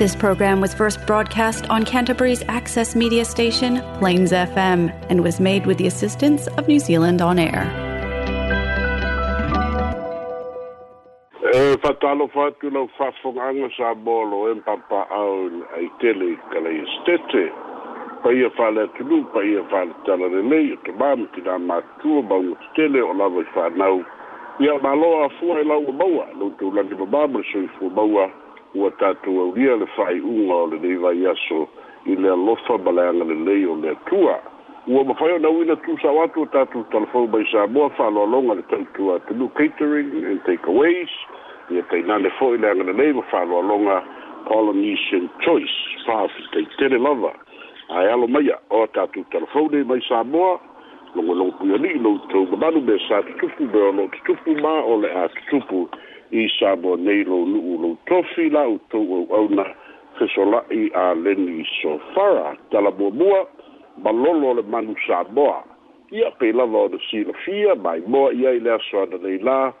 This 0.00 0.16
program 0.16 0.62
was 0.62 0.72
first 0.72 0.98
broadcast 1.06 1.66
on 1.68 1.84
Canterbury's 1.84 2.42
access 2.48 2.96
media 2.96 3.22
station, 3.26 3.82
Plains 3.98 4.32
FM, 4.32 4.88
and 5.10 5.22
was 5.22 5.38
made 5.38 5.66
with 5.66 5.76
the 5.76 5.86
assistance 5.86 6.46
of 6.56 6.66
New 6.66 6.80
Zealand 6.80 7.20
On 7.20 7.38
Air. 7.38 7.64
E 11.44 11.52
eh, 11.52 11.78
fatalofa 11.84 12.48
lau 12.72 12.86
fafogaga 12.96 13.68
sa 13.76 13.92
bolo 13.92 14.48
e 14.50 14.56
papaau 14.64 15.36
ai 15.76 15.86
tele 16.00 16.30
kalai 16.48 16.74
estete 16.86 17.44
paia 18.24 18.48
faleatuluu 18.56 19.20
paia 19.34 19.62
faletala 19.74 20.30
lelei 20.38 20.72
o 20.72 20.76
tamā 20.88 21.10
ma 21.18 21.26
tinā 21.36 21.60
matua 21.66 22.22
mauga 22.32 22.56
tetele 22.72 23.02
o 23.04 23.12
lava 23.20 23.44
i 23.44 23.48
fanau 23.52 24.00
ia 24.64 24.80
maloa 24.88 25.28
afua 25.28 25.60
e 25.60 25.64
laua 25.68 25.92
maua 25.92 26.26
loutou 26.40 26.72
lani 26.74 26.96
mamā 27.02 27.22
ma 27.34 27.38
le 27.38 27.44
soifua 27.52 27.92
maua 28.00 28.26
ua 28.74 28.90
tatou 28.90 29.40
aulia 29.40 29.76
le 29.76 29.86
fa'aiʻuga 29.96 30.54
o 30.54 30.66
lelei 30.70 30.96
vai 30.96 31.26
aso 31.26 31.66
i 32.06 32.14
le 32.16 32.30
alofa 32.30 32.78
ma 32.78 32.90
leaga 32.92 33.24
lelei 33.24 33.66
o 33.66 33.74
le 33.74 33.90
atua 33.90 34.38
ua 34.88 35.04
mafai 35.04 35.32
ona 35.32 35.48
uina 35.50 35.76
tusao 35.76 36.22
atu 36.22 36.42
o 36.42 36.46
tatou 36.46 36.84
talafou 36.92 37.26
mai 37.28 37.44
sa 37.50 37.66
moa 37.66 37.90
fa'aloaloga 37.98 38.54
le 38.54 38.62
taʻitua 38.70 39.20
tulu 39.26 39.48
catering 39.58 40.10
and 40.30 40.42
takeaways 40.46 41.10
ia 41.70 41.82
tainane 41.90 42.30
fo'i 42.38 42.58
leaga 42.62 42.82
lelei 42.82 43.12
ma 43.12 43.22
fa'aloaloga 43.22 44.02
polynesian 44.46 45.28
choice 45.42 45.74
fa 46.06 46.28
fetaitele 46.28 46.98
lava 46.98 47.34
ae 47.90 48.08
alo 48.12 48.26
maia 48.26 48.54
o 48.70 48.86
tatou 48.86 49.24
talafou 49.34 49.66
nei 49.70 49.82
mai 49.82 50.00
sa 50.08 50.22
moa 50.24 50.60
logologo 51.14 51.58
pui 51.58 51.74
ali'i 51.74 51.98
loutou 51.98 52.46
malalu 52.54 52.80
me 52.86 52.94
sa 53.08 53.18
tutupu 53.22 53.66
me 53.66 53.80
o 53.82 53.92
loo 53.92 54.08
tutupu 54.14 54.54
ma 54.62 54.78
o 54.86 55.00
le 55.02 55.10
a 55.10 55.26
tutupu 55.28 55.88
i 56.32 56.46
sa 56.58 56.76
bo 56.76 56.96
nei 56.96 57.24
lo 57.26 57.42
nu 57.44 57.78
lo 57.82 57.90
tofi 58.08 58.50
la 58.50 58.66
u 58.70 58.78
to 58.90 58.98
o 58.98 59.26
ona 59.44 59.66
se 60.18 60.26
so 60.34 60.44
la 60.46 60.60
i 60.70 60.86
a 60.94 61.12
leni 61.14 61.64
so 61.82 61.98
fara 62.14 62.54
tala 62.70 62.90
bo 62.94 63.10
bua 63.10 63.46
ba 63.98 64.10
lo 64.14 64.32
lo 64.38 64.52
le 64.54 64.62
manu 64.62 64.94
sa 65.06 65.24
bo 65.30 65.58
ia 66.14 66.30
pe 66.38 66.52
la 66.54 66.64
lo 66.66 66.86
de 66.88 66.98
si 67.10 67.24
lo 67.26 67.32
fia 67.44 67.74
mai 67.74 68.00
mo 68.06 68.30
ia 68.30 68.50
i 68.54 68.60
le 68.62 68.78
so 68.90 69.06
de 69.10 69.18
nei 69.18 69.38
la 69.42 69.72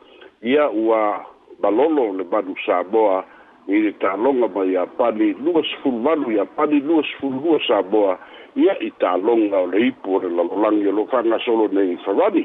ia 0.42 0.66
ua 0.70 1.22
ba 1.62 1.70
lo 1.70 1.86
lo 1.88 2.10
le 2.18 2.24
manu 2.30 2.54
sa 2.66 2.82
bo 2.82 3.22
i 3.70 3.82
le 3.86 3.92
ta 4.02 4.16
longa 4.18 4.48
ba 4.50 4.64
ia 4.66 4.86
pa 4.98 5.10
ni 5.14 5.30
lu 5.38 5.52
so 5.62 5.76
fu 5.86 5.90
manu 5.94 6.30
ia 6.34 6.44
pa 6.58 6.66
ni 6.66 6.80
lu 6.82 6.98
so 7.06 7.10
fu 7.22 7.26
lu 7.30 7.58
sa 7.66 7.78
bo 7.82 8.16
ia 8.58 8.74
i 8.82 8.90
ta 8.98 9.14
longa 9.16 9.58
o 9.62 9.66
le 9.70 9.86
ipo 9.94 10.18
le 10.18 10.26
lo 10.28 10.50
langi 10.62 10.90
lo 10.90 11.06
fanga 11.06 11.38
solo 11.46 11.68
nei 11.70 11.94
farani 12.04 12.42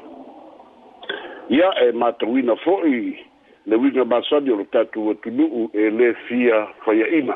ia 1.50 1.74
e 1.82 1.90
matuina 1.92 2.54
fo'i 2.62 3.18
le 3.68 3.76
winga 3.78 4.06
masani 4.06 4.52
o 4.52 4.56
lo 4.58 4.64
tatu 4.72 5.08
o 5.10 5.14
tunuu 5.14 5.70
e 5.74 5.90
le 5.90 6.14
fia 6.30 6.68
faiaʻina 6.86 7.36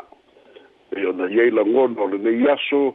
e 0.95 1.05
ona 1.09 1.25
iai 1.25 1.49
lagono 1.49 1.97
o 2.05 2.07
lenei 2.07 2.45
aso 2.53 2.93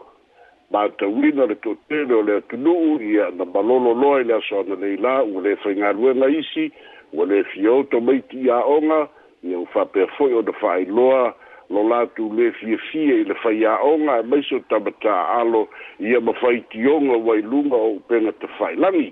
matauina 0.70 1.46
le 1.50 1.54
toʻatele 1.58 2.12
o 2.14 2.22
le 2.22 2.36
atunuu 2.38 3.00
ia 3.02 3.30
na 3.34 3.44
malolo 3.44 3.90
loa 3.94 4.20
i 4.22 4.24
le 4.24 4.34
aso 4.38 4.60
ana 4.62 4.76
nei 4.78 4.94
lā 4.96 5.22
ua 5.26 5.42
lē 5.42 5.56
faigaluega 5.66 6.28
isi 6.30 6.70
ua 7.12 7.26
lē 7.26 7.42
fia 7.50 7.72
oto 7.72 8.00
maiti 8.00 8.38
iaʻoga 8.46 9.08
ia 9.42 9.58
ua 9.58 9.66
faapea 9.74 10.06
foʻi 10.16 10.38
ona 10.38 10.52
faailoa 10.62 11.34
lo 11.74 11.82
latu 11.90 12.30
le 12.38 12.52
fiafia 12.60 13.18
i 13.18 13.24
le 13.34 13.34
faiaʻoga 13.34 14.22
e 14.22 14.26
maiso 14.30 14.60
tamata 14.70 15.10
aalo 15.10 15.66
ia 15.98 16.20
mafaitioga 16.20 17.18
ua 17.18 17.36
iluga 17.38 17.76
o 17.76 17.90
upega 17.98 18.32
tafailagi 18.32 19.10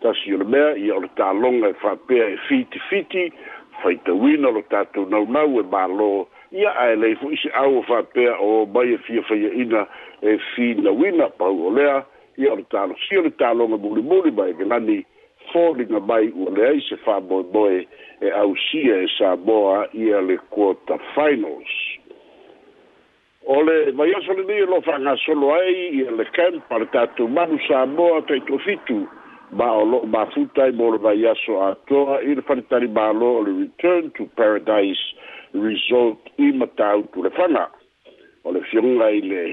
tasi 0.00 0.34
ona 0.34 0.44
mea 0.44 0.70
ia 0.76 0.94
o 0.96 1.00
le 1.00 1.08
tāloga 1.16 1.70
e 1.70 1.74
faapea 1.82 2.26
e 2.30 2.36
fitifiti 2.48 3.32
faitauina 3.82 4.48
o 4.48 4.52
lo 4.52 4.62
tatou 4.70 5.06
naunau 5.10 5.58
e 5.60 5.64
mālō 5.72 6.10
ia 6.58 6.72
ae 6.82 6.94
lei 6.96 7.14
foʻi 7.20 7.38
se 7.42 7.50
au 7.58 7.78
o 7.80 7.82
faapea 7.88 8.36
o 8.42 8.66
mai 8.74 8.94
e 8.94 8.98
fia 9.06 9.22
faiaʻina 9.28 9.86
e 10.22 10.38
finauina 10.54 11.28
pau 11.38 11.56
o 11.70 11.74
lea 11.74 12.02
ia 12.38 12.52
o 12.52 12.56
le 12.60 12.64
talosi 12.74 13.18
o 13.18 13.22
le 13.26 13.30
tāloga 13.42 13.78
mulimuli 13.82 14.30
ma 14.30 14.46
e 14.48 14.52
galani 14.60 14.98
foliga 15.52 16.00
mai 16.00 16.30
ua 16.34 16.50
leai 16.58 16.80
se 16.88 16.96
faamoemoe 17.04 17.86
e 18.20 18.30
ausia 18.38 19.02
e 19.02 19.08
samoa 19.18 19.86
ia 19.92 20.20
le 20.20 20.38
quota 20.54 20.98
finals 21.18 21.74
o 23.46 23.62
le 23.62 23.90
vaiaso 23.92 24.32
lenei 24.32 24.62
e 24.62 24.66
lo 24.70 24.80
faagasolo 24.80 25.52
ai 25.54 25.88
ia 26.02 26.10
le 26.10 26.24
kemp 26.36 26.70
a 26.72 26.78
le 26.84 26.86
tatou 26.92 27.28
manu 27.28 27.58
samoa 27.68 28.20
taʻitua 28.26 28.58
fitu 28.62 29.06
ma 29.50 29.72
o 29.72 29.84
lo 29.84 30.02
ma 30.04 30.26
futa 30.26 30.66
i 30.68 30.72
bolo 30.72 30.98
vai 30.98 31.24
aso 31.24 31.60
a 31.62 31.74
toa 31.88 32.20
i 32.22 32.34
le 32.36 32.42
fanitari 32.42 32.88
ma 32.88 33.10
lo 33.12 33.40
le 33.42 33.52
return 33.70 34.10
to 34.16 34.28
paradise 34.36 35.00
result 35.54 36.18
i 36.36 36.52
matau 36.52 37.06
tu 37.14 37.22
le 37.24 37.30
fana 37.30 37.68
o 38.44 38.52
le 38.52 38.60
fionga 38.68 39.08
i 39.08 39.22
le 39.26 39.44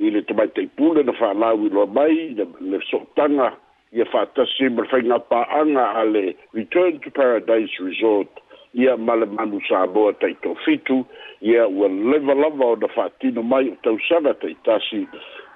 i 0.00 0.10
le 0.10 0.22
tamai 0.24 0.48
te 0.56 0.60
ipule 0.64 1.02
na 1.04 1.12
whanau 1.12 1.60
i 1.66 1.68
loa 1.68 1.86
mai 1.86 2.32
le 2.34 2.80
sotanga 2.88 3.52
i 3.92 4.00
a 4.00 4.06
whatasi 4.08 4.68
ma 4.72 4.82
whai 4.88 5.02
ngā 5.04 5.18
paanga 5.28 5.84
a 6.00 6.04
le 6.08 6.32
return 6.56 6.96
to 7.04 7.10
paradise 7.10 7.76
result 7.84 8.30
i 8.72 8.86
a 8.88 8.96
male 8.96 9.26
manu 9.26 9.60
sa 9.68 9.84
boa 9.86 10.14
tei 10.16 10.32
tō 10.44 10.56
fitu 10.64 11.04
i 11.44 11.56
a 11.60 11.68
ua 11.68 11.88
leva 11.92 12.32
lava 12.34 12.72
o 12.72 12.76
na 12.80 12.88
whatino 12.96 13.42
mai 13.44 13.68
o 13.68 13.76
tausana 13.84 14.32
tei 14.40 14.56
tasi 14.64 15.04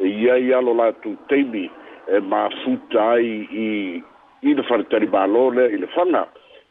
e 0.05 0.11
i 0.11 0.29
a 0.29 0.37
i 0.37 0.53
alo 0.53 0.75
la 0.77 0.93
tu 1.01 1.17
teimi 1.33 1.69
e 2.07 2.19
mafuta 2.21 3.13
ai 3.13 3.49
i 3.51 4.03
i 4.43 4.55
le 4.55 4.63
faletari 4.63 5.07
balone 5.07 5.65
i 5.67 5.77
le 5.79 5.87
fana 5.87 6.27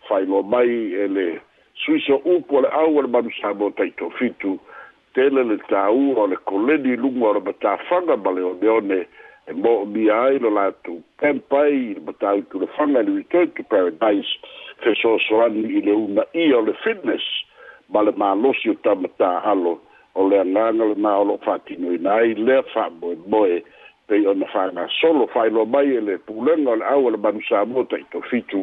failo 0.07 0.43
mai 0.43 0.93
e 0.93 1.07
le 1.07 1.41
suiso 1.73 2.15
upu 2.23 2.55
o 2.57 2.61
le 2.61 2.69
au 2.69 2.97
o 2.97 3.01
le 3.01 3.07
manusa 3.07 3.49
e 3.51 3.53
mo 3.53 3.71
taitofitu 3.71 4.59
tele 5.13 5.43
le 5.43 5.57
tāua 5.69 6.23
o 6.23 6.27
le 6.27 6.37
koledi 6.45 6.95
luga 6.97 7.25
o 7.27 7.33
le 7.33 7.39
matafaga 7.39 8.17
ma 8.17 8.31
leoneone 8.31 8.99
e 9.49 9.53
moomia 9.53 10.19
ai 10.27 10.37
lo 10.39 10.49
latou 10.49 11.01
pempai 11.19 11.73
i 11.73 11.93
le 11.97 12.01
matautu 12.05 12.59
le 12.59 12.67
faga 12.77 12.99
i 12.99 13.03
le 13.05 13.15
return 13.17 13.49
to 13.57 13.63
paradise 13.63 14.31
fesoasoani 14.85 15.65
i 15.79 15.81
le 15.81 15.91
una 15.93 16.23
ia 16.33 16.57
o 16.57 16.61
le 16.61 16.73
fitness 16.83 17.25
ma 17.89 18.01
le 18.01 18.11
malosi 18.17 18.69
o 18.69 18.73
tamatahalo 18.75 19.73
o 20.15 20.27
le 20.29 20.39
agaga 20.39 20.93
lenā 20.93 21.17
o 21.21 21.25
loo 21.25 21.39
faatinoina 21.43 22.13
ai 22.21 22.33
lea 22.33 22.61
faamoemoe 22.73 23.63
pei 24.13 24.27
ona 24.27 24.45
fagasolo 24.45 25.27
faailoa 25.27 25.65
mai 25.65 25.95
e 25.97 26.01
le 26.01 26.17
pulega 26.19 26.69
o 26.69 26.75
le 26.75 26.85
au 26.85 27.09
le 27.09 27.17
manusamo 27.17 27.81
taʻitofitu 27.89 28.59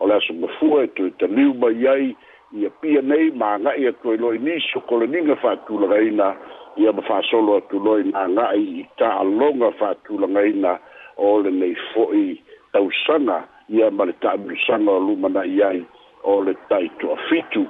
o 0.00 0.06
le 0.06 0.14
asogafua 0.14 0.82
e 0.84 0.88
toe 0.96 1.10
taliu 1.18 1.54
mai 1.56 1.86
ai 1.94 2.16
ia 2.52 2.68
pia 2.80 3.00
nei 3.02 3.30
magaʻi 3.32 3.88
atua 3.88 4.14
iloa 4.14 4.34
i 4.36 4.38
nisi 4.38 4.76
okoleniga 4.78 5.36
faatulagaina 5.40 6.36
ia 6.76 6.92
ma 6.92 7.02
fasolo 7.08 7.56
atuloa 7.56 8.00
i 8.00 8.04
magaʻi 8.04 8.64
i 8.80 8.84
taaloga 8.98 9.70
faatulagaina 9.80 10.76
o 11.16 11.40
lenei 11.40 11.72
foʻi 11.94 12.36
tausaga 12.72 13.44
ia 13.72 13.88
ma 13.90 14.04
le 14.04 14.12
taamilusaga 14.20 14.90
o 14.92 15.00
lumanaʻi 15.06 15.64
ai 15.70 15.80
o 16.22 16.42
le 16.44 16.52
taʻitoʻafitu 16.68 17.64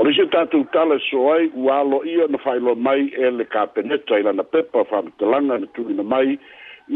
O 0.00 0.04
le 0.08 0.12
se 0.16 0.24
tātou 0.32 0.62
tala 0.72 0.96
so 1.06 1.24
ai, 1.32 1.48
ua 1.52 1.74
alo 1.82 1.98
ia 2.08 2.24
na 2.32 2.38
whailo 2.40 2.72
mai 2.86 3.10
e 3.22 3.28
le 3.38 3.44
ka 3.54 3.66
peneta 3.74 4.16
i 4.18 4.24
lana 4.24 4.44
pepa 4.52 4.86
wha 4.90 5.00
te 5.20 5.28
langa 5.28 5.58
na 5.60 5.68
tuli 5.76 5.92
na 5.98 6.06
mai 6.14 6.38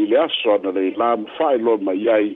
i 0.03 0.07
le 0.09 0.17
aso 0.23 0.55
ana 0.55 0.73
le 0.77 0.85
ilam 0.93 1.27
whailo 1.37 1.75
mai 1.89 2.01
ai 2.15 2.31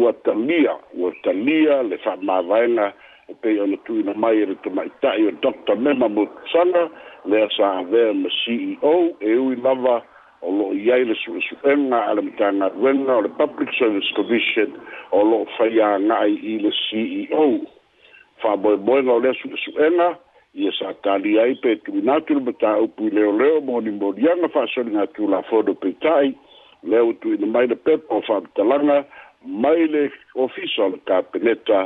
ua 0.00 0.12
talia, 0.28 0.74
ua 1.00 1.12
talia 1.24 1.78
le 1.88 1.96
wha 2.04 2.16
mawaenga 2.28 2.90
o 2.90 3.32
e 3.32 3.38
pei 3.40 3.56
ana 3.64 3.78
tuli 3.88 4.02
na 4.04 4.12
mai 4.26 4.42
e 4.44 4.50
le 4.52 4.56
tumaitai 4.66 5.24
o 5.32 5.34
Dr. 5.46 5.80
Mema 5.86 6.10
Mutsanga 6.16 6.84
le 7.24 7.42
asa 7.48 7.70
avea 7.80 8.12
ma 8.12 8.28
CEO 8.40 8.94
e 9.16 9.32
ui 9.46 9.56
lava 9.64 9.96
o 10.44 10.50
lo 10.58 10.68
i 10.76 10.92
ai 10.92 11.06
le 11.08 11.16
suesuenga 11.24 12.04
a 12.10 12.20
le 12.20 12.28
mtanga 12.28 12.68
ruenga 12.76 13.16
o 13.16 13.24
le 13.24 13.32
Public 13.40 13.72
Service 13.80 14.12
Commission 14.12 14.76
o 15.10 15.24
lo 15.24 15.44
whaia 15.56 15.96
ngai 16.08 16.36
i 16.52 16.60
le 16.60 16.76
CEO 16.84 17.48
faboeboega 18.42 19.12
o 19.16 19.20
lea 19.22 19.32
suʻesuʻega 19.38 20.08
ia 20.62 20.72
sa 20.78 20.92
taliai 21.06 21.54
pe 21.64 21.76
tuinatu 21.86 22.34
lema 22.34 22.52
taupui 22.60 23.10
leoleo 23.10 23.60
moniboliaga 23.66 24.48
faasoliga 24.54 25.06
tulafodo 25.16 25.72
peitaʻi 25.84 26.34
lea 26.90 27.04
ua 27.04 27.14
tuuina 27.22 27.46
mai 27.46 27.66
le 27.66 27.76
pepa 27.86 28.14
o 28.14 28.20
faamatalaga 28.26 29.04
mai 29.62 29.86
le 29.94 30.02
ofisa 30.34 30.82
o 30.86 30.88
le 30.92 30.98
kapeneta 31.08 31.80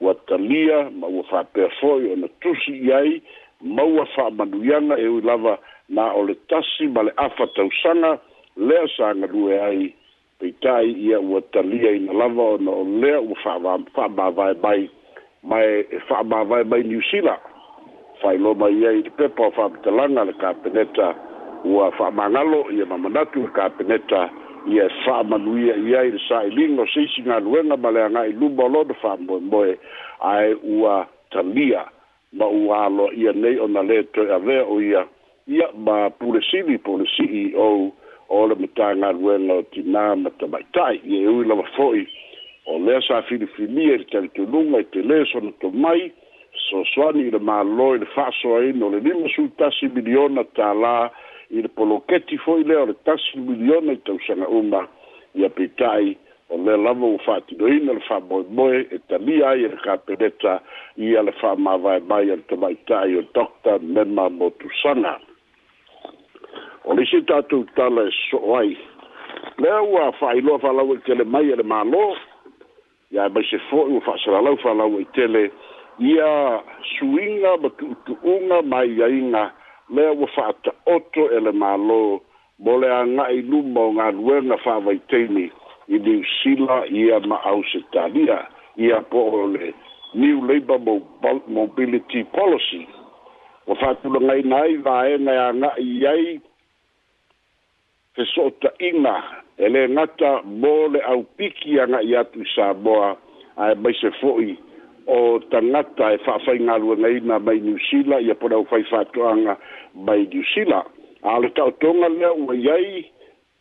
ua 0.00 0.14
talia 0.26 0.90
ma 0.98 1.06
ua 1.06 1.22
faapea 1.30 1.68
foʻi 1.80 2.12
ona 2.12 2.28
tusi 2.42 2.72
i 2.88 2.92
ai 2.92 3.22
maua 3.60 4.06
faamanuiaga 4.16 4.96
e 4.98 5.06
ui 5.08 5.20
lava 5.22 5.58
na 5.88 6.12
o 6.12 6.24
le 6.26 6.34
tasi 6.48 6.88
ma 6.88 7.02
le 7.02 7.12
afa 7.16 7.46
tausaga 7.54 8.18
lea 8.56 8.86
sa 8.96 9.14
galue 9.14 9.54
ai 9.62 9.94
peitaʻi 10.40 10.96
ia 11.08 11.20
ua 11.20 11.40
talia 11.52 11.92
ina 11.92 12.12
lava 12.12 12.42
ona 12.56 12.70
o 12.70 12.84
lea 13.00 13.20
ua 13.20 13.36
faamavae 13.94 14.54
mai 14.62 14.90
mai 15.48 15.84
fa 16.08 16.22
ba 16.22 16.44
vai 16.44 16.62
mai 16.64 16.82
New 16.84 17.00
Zealand 17.10 17.40
fai 18.20 18.36
lo 18.38 18.54
mai 18.54 18.84
ai 18.86 19.02
te 19.02 19.10
pepa 19.16 19.50
fa 19.56 19.70
te 19.82 19.90
langa 19.90 20.24
le 20.28 20.34
kapeneta 20.36 21.08
ua 21.64 21.88
fa 21.96 22.10
mangalo 22.10 22.68
ia 22.72 22.84
mamanatu 22.84 23.40
le 23.48 23.50
kapeneta 23.56 24.28
ia 24.68 24.86
sa 25.04 25.22
manuia 25.24 25.74
ia 25.76 26.02
i 26.04 26.12
sa 26.28 26.42
i 26.44 26.52
e 26.52 26.52
lingo 26.52 26.84
se 26.92 27.06
si 27.14 27.22
nga 27.24 27.40
luenga 27.40 27.76
ma 27.80 27.90
le 27.90 28.02
anga 28.04 28.26
i 28.28 28.32
lumba 28.36 28.68
lo 28.68 28.84
de 28.84 28.94
fa 29.00 29.16
mboe 29.16 29.40
mboe 29.40 29.78
ai 30.20 30.52
ua 30.78 31.06
talia 31.32 31.82
ma 32.36 32.44
ua 32.44 32.84
alo 32.86 33.08
ia 33.16 33.32
nei 33.32 33.56
o 33.56 33.66
na 33.68 33.82
leto 33.82 34.20
a 34.28 34.38
vea 34.38 34.64
o 34.68 34.80
ia 34.84 35.06
ia 35.48 35.70
ma 35.80 36.10
pule 36.10 36.42
sili 36.50 36.76
po 36.78 36.96
le 37.00 37.04
CEO 37.16 37.88
o 38.28 38.46
le 38.46 38.54
mutanga 38.54 39.12
luenga 39.16 39.54
o 39.64 39.64
tina 39.72 40.12
ma 40.14 40.28
tamaitai 40.38 41.00
ia 41.08 41.30
ui 41.32 41.46
lava 41.48 41.62
foi 41.76 42.04
lea 42.84 43.00
sa 43.08 43.22
filifilia 43.22 43.92
i 43.92 43.94
e 43.94 43.98
le 43.98 44.04
talitonuga 44.04 44.80
i 44.82 44.88
te 44.92 45.02
lē 45.02 45.22
e 45.22 45.26
sonoto 45.32 45.70
mai 45.70 46.12
soasoani 46.68 47.26
i 47.28 47.34
le 47.34 47.38
mālō 47.42 47.88
i 47.96 48.02
le 48.02 48.08
fa'asoaina 48.14 48.84
o 48.86 48.90
le 48.92 49.00
lima 49.04 49.28
sulutasi 49.34 49.88
miliona 49.94 50.42
tālā 50.58 51.10
i 51.50 51.62
le 51.62 51.68
poloketi 51.74 52.38
fo'i 52.44 52.64
lea 52.68 52.82
o 52.82 52.88
le 52.90 52.96
tasi 53.08 53.38
miliona 53.40 53.94
i 53.98 54.02
tausaga 54.06 54.48
uma 54.48 54.84
ia 55.34 55.48
peita'i 55.50 56.14
o 56.50 56.58
le 56.64 56.76
lava 56.84 57.06
ua 57.14 57.20
fa'atinoina 57.26 57.96
le 57.98 58.02
fa'amoemoe 58.08 58.80
e 58.94 58.98
talia 59.08 59.48
ai 59.48 59.64
e 59.64 59.68
le 59.74 59.78
kapeleta 59.84 60.60
ia 60.96 61.22
le 61.22 61.32
fa'amavaemai 61.40 62.30
a 62.30 62.36
e 62.36 62.36
le 62.36 62.46
tamaita'i 62.52 63.16
o 63.18 63.24
dota 63.34 63.78
mema 63.82 64.28
motusaga 64.28 65.16
o 66.84 66.94
le 66.94 67.02
isi 67.02 67.22
tatou 67.26 67.66
tala 67.76 68.06
e 68.10 68.14
so'o 68.30 68.54
ai 68.60 68.76
lea 69.58 69.82
ua 69.82 70.12
fa'ailoa 70.20 70.58
fa'alau 70.62 70.94
i 70.94 71.02
tele 71.08 71.24
mai 71.24 71.50
e 71.52 71.56
le 71.56 71.62
mālō 71.66 72.06
ya 73.10 73.28
ba 73.28 73.40
se 73.50 73.58
fo 73.70 73.84
u 73.88 74.00
fa 74.04 74.16
se 74.20 74.30
la 74.30 74.40
u 74.50 74.56
fa 74.60 74.74
la 74.76 74.84
u 74.86 75.04
tele 75.16 75.50
ya 75.98 76.62
suinga 76.96 77.56
ba 77.56 77.68
tu 77.80 77.96
tu 78.06 78.16
unga 78.22 78.62
mai 78.62 78.92
ya 79.00 79.08
inga 79.08 79.44
e 79.48 79.52
le 79.94 80.04
u 80.12 80.26
fa 80.36 80.52
ta 80.62 80.70
otto 80.94 81.28
ele 81.32 81.52
malo 81.52 82.20
bole 82.58 82.88
anga 82.92 83.30
i 83.32 83.40
lu 83.42 83.62
mo 83.64 83.92
nga 83.96 84.10
lue 84.12 84.40
na 84.44 84.56
fa 84.56 84.72
vai 84.84 84.98
teni 85.10 85.46
i 85.88 85.96
di 86.04 86.22
sila 86.40 86.84
ya 86.92 87.18
ma 87.28 87.36
au 87.50 87.62
se 87.70 87.78
dia 88.14 88.38
ya 88.76 89.00
po 89.10 89.20
le 89.54 89.72
new 90.14 90.40
labor 90.48 90.78
mobility 91.48 92.24
policy 92.36 92.84
o 93.66 93.74
fa 93.74 93.94
tu 94.00 94.10
le 94.12 94.20
nai 94.20 94.42
nai 94.44 94.76
va 94.84 94.94
e 95.08 95.14
nga 95.20 95.32
ya 95.40 95.46
nga 95.56 95.70
i 95.82 95.92
ai 96.12 96.26
fe 98.14 98.22
so 98.36 98.50
ta 98.60 98.68
inga 98.78 99.16
ele 99.58 99.86
nata 99.88 100.42
mole 100.44 101.00
au 101.06 101.22
piki 101.36 101.80
anga 101.80 102.00
i 102.02 102.16
atu 102.16 102.44
sa 102.54 102.72
boa 102.74 103.16
ai 103.56 103.74
mai 103.74 103.94
se 104.00 104.10
foi 104.20 104.56
o 105.06 105.40
tangata 105.50 106.12
e 106.14 106.18
fa 106.24 106.38
fa 106.44 106.52
inga 106.54 106.76
lu 106.78 106.94
nei 106.96 107.20
na 107.20 107.38
mai 107.38 107.58
New 107.58 107.78
Sila 107.90 108.20
ia 108.22 108.34
pora 108.34 108.58
u 108.58 108.64
fai 108.70 108.82
fa 108.86 109.04
tuanga 109.12 109.58
mai 109.94 110.24
New 110.30 110.44
Sila 110.54 110.84
al 111.24 111.48
ta 111.58 111.64
tonga 111.82 112.06
le 112.08 112.28
u 112.38 112.52
yai 112.54 113.04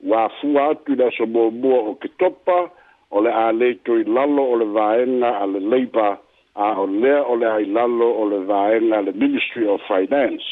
wa 0.06 0.28
fu 0.40 0.48
atu 0.60 0.94
da 0.96 1.10
so 1.18 1.26
bo 1.26 1.50
bo 1.52 1.74
o 1.90 1.94
ke 1.98 2.08
topa 2.22 2.70
o 3.10 3.24
ale 3.26 3.74
to 3.84 3.98
i 3.98 4.04
lalo 4.06 4.46
ole 4.54 4.66
vaena 4.70 5.34
ale 5.42 5.58
leipa 5.60 6.18
a 6.54 6.66
o 6.78 6.86
le 6.86 7.14
o 7.26 7.34
le 7.42 7.46
ai 7.50 7.66
lalo 7.66 8.12
ole 8.22 8.46
vaena 8.46 9.02
le 9.02 9.12
ministry 9.18 9.66
of 9.66 9.82
finance 9.90 10.46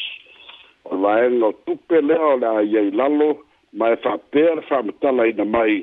o 0.89 0.97
vaenga 0.97 1.53
tupe 1.69 2.01
le 2.01 2.18
o 2.18 2.33
le 2.38 2.47
ai 2.65 2.89
lalo 2.92 3.44
ma 3.75 3.89
e 3.92 3.98
whapea 4.04 4.56
le 4.56 4.63
whamatala 4.69 5.25
i 5.27 5.33
mai 5.44 5.75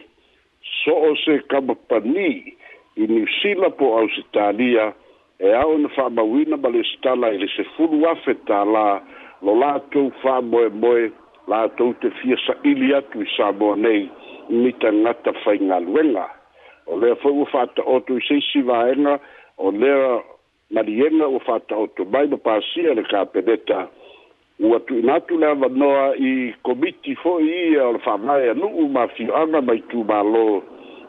so 0.80 0.94
o 1.10 1.14
se 1.24 1.38
kamapani 1.50 2.54
i 2.96 3.06
New 3.06 3.26
Zealand 3.40 3.74
po 3.76 3.98
Australia 3.98 4.92
e 5.38 5.52
au 5.62 5.76
na 5.78 5.88
whamawina 5.96 6.56
ma 6.56 6.68
le 6.68 6.82
stala 6.94 7.28
i 7.34 7.38
le 7.38 7.48
se 7.56 7.64
fulu 7.76 7.98
afe 8.12 8.34
tā 8.48 8.60
la 8.74 8.86
lo 9.44 9.52
la 9.60 9.72
tau 9.92 10.06
e 10.08 10.68
moe 10.82 11.04
la 11.50 11.60
tau 11.76 11.92
te 12.00 12.08
fia 12.20 12.36
sa 12.46 12.54
ili 12.64 12.94
atu 12.94 13.20
i 13.20 13.28
Samoa 13.36 13.76
nei 13.84 14.02
mi 14.60 14.72
ta 14.80 14.88
ngata 14.92 15.30
whai 15.44 15.58
ngā 15.68 15.78
luenga 15.84 16.26
o 16.92 16.96
lea 16.96 17.14
fau 17.22 17.34
o 17.42 17.46
whata 17.52 17.82
o 17.92 18.00
tu 18.06 18.16
i 18.20 18.24
se 18.28 18.40
si 18.48 18.64
o 19.64 19.70
lea 19.70 20.22
marienga 20.74 21.26
o 21.28 21.38
whata 21.44 21.74
o 21.76 21.86
mai 22.12 22.26
ma 22.32 22.36
pāsia 22.46 22.94
le 22.96 23.04
kāpeneta 23.12 23.84
o 23.84 24.01
ua 24.62 24.80
tuunatu 24.80 25.38
le 25.38 25.46
avanoa 25.46 26.14
i 26.16 26.54
komiti 26.62 27.16
fo'i 27.16 27.50
ia 27.72 27.86
o 27.86 27.92
le 27.92 27.98
fa'amae 28.04 28.50
anu'u 28.50 28.86
mafioaga 28.94 29.60
mai 29.60 29.82
tumālō 29.90 30.48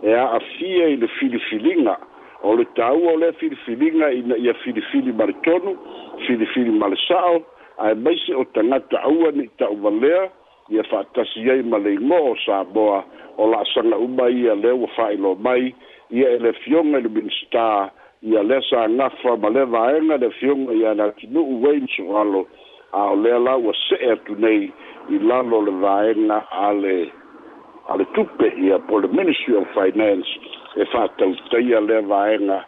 e 0.09 0.13
a'afia 0.17 0.87
i 0.93 0.97
le 0.97 1.07
filifiliga 1.19 1.93
o 2.41 2.55
le 2.57 2.65
tāua 2.77 3.11
o 3.13 3.17
lea 3.21 3.31
filifiliga 3.39 4.09
ina 4.19 4.37
ia 4.45 4.53
filifili 4.63 5.13
ma 5.13 5.25
le 5.29 5.35
tonu 5.45 5.75
filifili 6.27 6.71
ma 6.79 6.87
le 6.95 6.97
sa'o 7.07 7.43
ae 7.85 7.93
maise 7.93 8.33
o 8.35 8.43
tagata 8.57 9.03
aua 9.05 9.31
ni'i 9.37 9.49
ta'uma 9.59 9.91
lea 10.01 10.23
ia 10.69 10.83
fa'atasi 10.89 11.45
ai 11.51 11.61
ma 11.63 11.77
le 11.77 11.93
igo 11.93 12.19
o 12.31 12.35
samoa 12.45 13.03
o 13.37 13.47
la'asaga 13.51 13.97
uma 13.97 14.27
ia 14.33 14.55
lea 14.55 14.73
ua 14.75 14.89
fa'ailo 14.97 15.35
mai 15.35 15.73
ia 16.09 16.29
e 16.29 16.39
le 16.41 16.53
fioga 16.65 16.97
i 16.99 17.05
le 17.05 17.09
minista 17.09 17.91
ia 18.23 18.43
lea 18.43 18.61
sagafa 18.69 19.37
ma 19.37 19.49
lea 19.49 19.65
vaega 19.65 20.17
le 20.17 20.29
fioga 20.41 20.73
ia 20.73 20.93
le 20.93 21.03
atinu'u 21.11 21.61
wain 21.63 21.87
soalo 21.97 22.47
a 22.93 22.99
o 23.11 23.15
lea 23.15 23.39
la 23.39 23.55
ua 23.57 23.73
see 23.89 24.05
atu 24.11 24.35
nei 24.39 24.71
i 25.13 25.17
lalo 25.29 25.61
le 25.65 25.71
vaega 25.71 26.37
ale 26.65 26.95
a 27.87 27.95
le 27.97 28.05
tupe 28.13 28.47
ia 28.61 28.79
po 28.79 28.99
le 28.99 29.07
ministry 29.07 29.55
of 29.57 29.65
finance 29.73 30.27
e 30.77 30.85
fa'atautaia 30.91 31.79
lea 31.87 32.01
vaega 32.01 32.65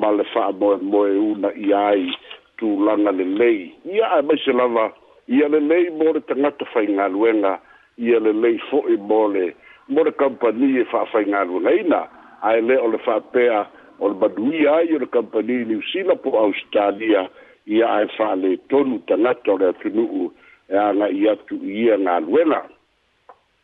ma 0.00 0.08
le 0.10 0.24
fa'amoemoe 0.34 1.16
una 1.32 1.48
ia 1.54 1.78
ai 1.88 2.12
tulaga 2.58 3.10
lelei 3.12 3.72
ia 3.92 4.06
ae 4.16 4.22
maise 4.22 4.52
lava 4.52 4.90
ia 5.26 5.48
lelei 5.48 5.90
mo 5.90 6.12
le 6.12 6.20
tagata 6.20 6.64
faigaluega 6.74 7.58
ia 7.96 8.18
lelei 8.20 8.58
fo'i 8.70 8.96
mo 8.96 9.28
le 9.28 9.54
mo 9.88 10.02
le 10.04 10.10
kampani 10.12 10.78
e 10.82 10.84
fa'afaigaluegaina 10.84 12.00
ae 12.42 12.60
lea 12.60 12.80
o 12.82 12.88
le 12.90 12.98
fa'apea 12.98 13.66
o 13.98 14.08
le 14.08 14.14
maduia 14.18 14.74
ai 14.74 14.94
o 14.94 14.98
le 14.98 15.06
kampani 15.06 15.62
i 15.62 15.64
niusila 15.64 16.16
po 16.16 16.34
australia 16.38 17.30
ia 17.68 17.86
ae 17.96 18.06
faaletonu 18.16 18.98
tagata 18.98 19.52
o 19.52 19.58
le 19.58 19.66
atunuu 19.68 20.32
e 20.72 20.76
aga 20.78 21.08
i 21.08 21.28
atu 21.28 21.54
i 21.64 21.84
ia 21.84 21.96
galuega 21.98 22.62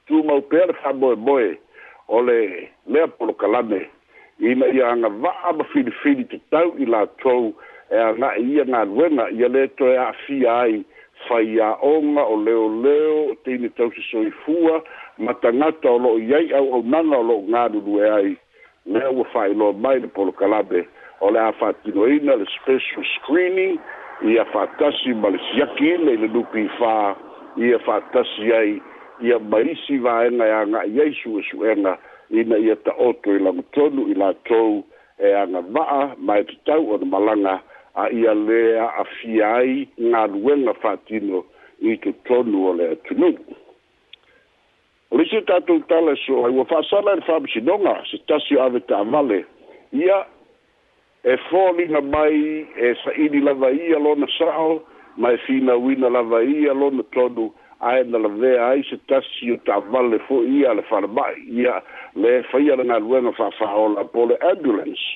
tumau 0.07 0.43
pea 0.43 0.67
le 0.67 0.73
faamoemoe 0.73 1.59
o 2.09 2.23
le 2.23 2.69
lea 2.87 3.07
polokalame 3.09 3.87
ina 4.51 4.67
i 4.77 4.83
aga 4.83 5.09
va'a 5.09 5.53
ma 5.57 5.65
filifili 5.65 6.25
tatau 6.25 6.75
i 6.79 6.85
latou 6.87 7.55
e 7.91 7.97
aga'i 8.11 8.45
ia 8.57 8.65
galuega 8.65 9.31
ia 9.33 9.49
lē 9.49 9.69
toe 9.79 9.97
a'afia 9.99 10.53
ai 10.61 10.85
fai 11.29 11.59
aoga 11.61 12.23
o 12.23 12.37
leoleo 12.37 13.35
teine 13.45 13.69
tausisoifua 13.69 14.85
ma 15.19 15.35
tagata 15.35 15.91
o 15.91 15.99
lo'o 15.99 16.19
iai 16.19 16.53
au 16.53 16.75
aunana 16.75 17.17
o 17.19 17.23
lo'o 17.23 17.47
galulue 17.49 18.11
ai 18.11 18.37
lea 18.87 19.11
ua 19.11 19.25
fa'ailoa 19.25 19.73
mai 19.73 20.01
le 20.01 20.07
polokalame 20.09 20.85
o 21.21 21.31
le 21.31 21.39
a 21.41 21.53
fa'atinoina 21.59 22.35
le 22.41 22.47
special 22.55 23.05
screening 23.15 23.79
ia 24.25 24.45
fa'atasi 24.53 25.15
ma 25.19 25.31
le 25.35 25.39
siaki 25.51 25.93
ina 25.95 26.15
i 26.17 26.23
le 26.23 26.29
nupifā 26.35 26.95
ia 27.63 27.79
fatasi 27.87 28.51
ai 28.55 28.81
ia 29.23 29.39
maisi 29.39 29.99
vaega 30.03 30.47
e 30.49 30.53
aga'i 30.63 31.01
ai 31.01 31.13
suʻesuʻega 31.23 31.95
ina 32.35 32.57
ia 32.59 32.75
ta'oto 32.83 33.31
i 33.35 33.39
lagotonu 33.47 34.09
i 34.11 34.15
latou 34.19 34.83
e 35.23 35.31
agava'a 35.43 36.17
ma 36.19 36.37
e 36.43 36.47
tatau 36.51 36.93
ona 36.97 37.07
malaga 37.07 37.61
a 37.95 38.09
ia 38.11 38.35
lē 38.35 38.63
a'afia 38.87 39.53
ai 39.63 39.87
galuega 39.99 40.75
fatino 40.83 41.45
i 41.81 41.95
totonu 42.03 42.67
o 42.67 42.73
le 42.75 42.91
atunuu 42.97 43.37
o 45.11 45.17
lisi 45.19 45.39
tatou 45.47 45.79
tala 45.89 46.17
so 46.27 46.43
ua 46.51 46.65
fa'asala 46.67 47.13
i 47.15 47.21
le 47.23 47.27
fa'amasinoga 47.27 47.95
se 48.11 48.19
tasi 48.27 48.57
o 48.59 48.63
ave 48.67 48.81
ta'avale 48.83 49.45
ia 49.95 50.27
e 51.25 51.37
fōlinga 51.49 52.01
mai 52.05 52.69
e 52.77 52.95
saini 53.03 53.41
lava 53.41 53.71
ia 53.73 53.99
lona 53.99 54.27
sao, 54.39 54.83
mai 55.17 55.39
fina 55.47 55.75
wina 55.75 56.09
lava 56.11 56.43
ia 56.45 56.73
lona 56.77 57.03
tonu, 57.13 57.47
ae 57.81 58.03
na 58.05 58.19
lave 58.19 58.59
ai 58.61 58.83
se 58.85 58.97
tasi 59.09 59.53
o 59.53 59.57
tawale 59.65 60.19
fō 60.29 60.43
ia 60.45 60.75
le 60.75 60.83
wharabai, 60.91 61.39
ia 61.49 61.81
le 62.15 62.43
whaia 62.53 62.77
ranga 62.77 62.99
ruenga 63.01 63.33
whawhaola 63.39 64.05
po 64.13 64.27
le 64.29 64.37
ambulance, 64.51 65.07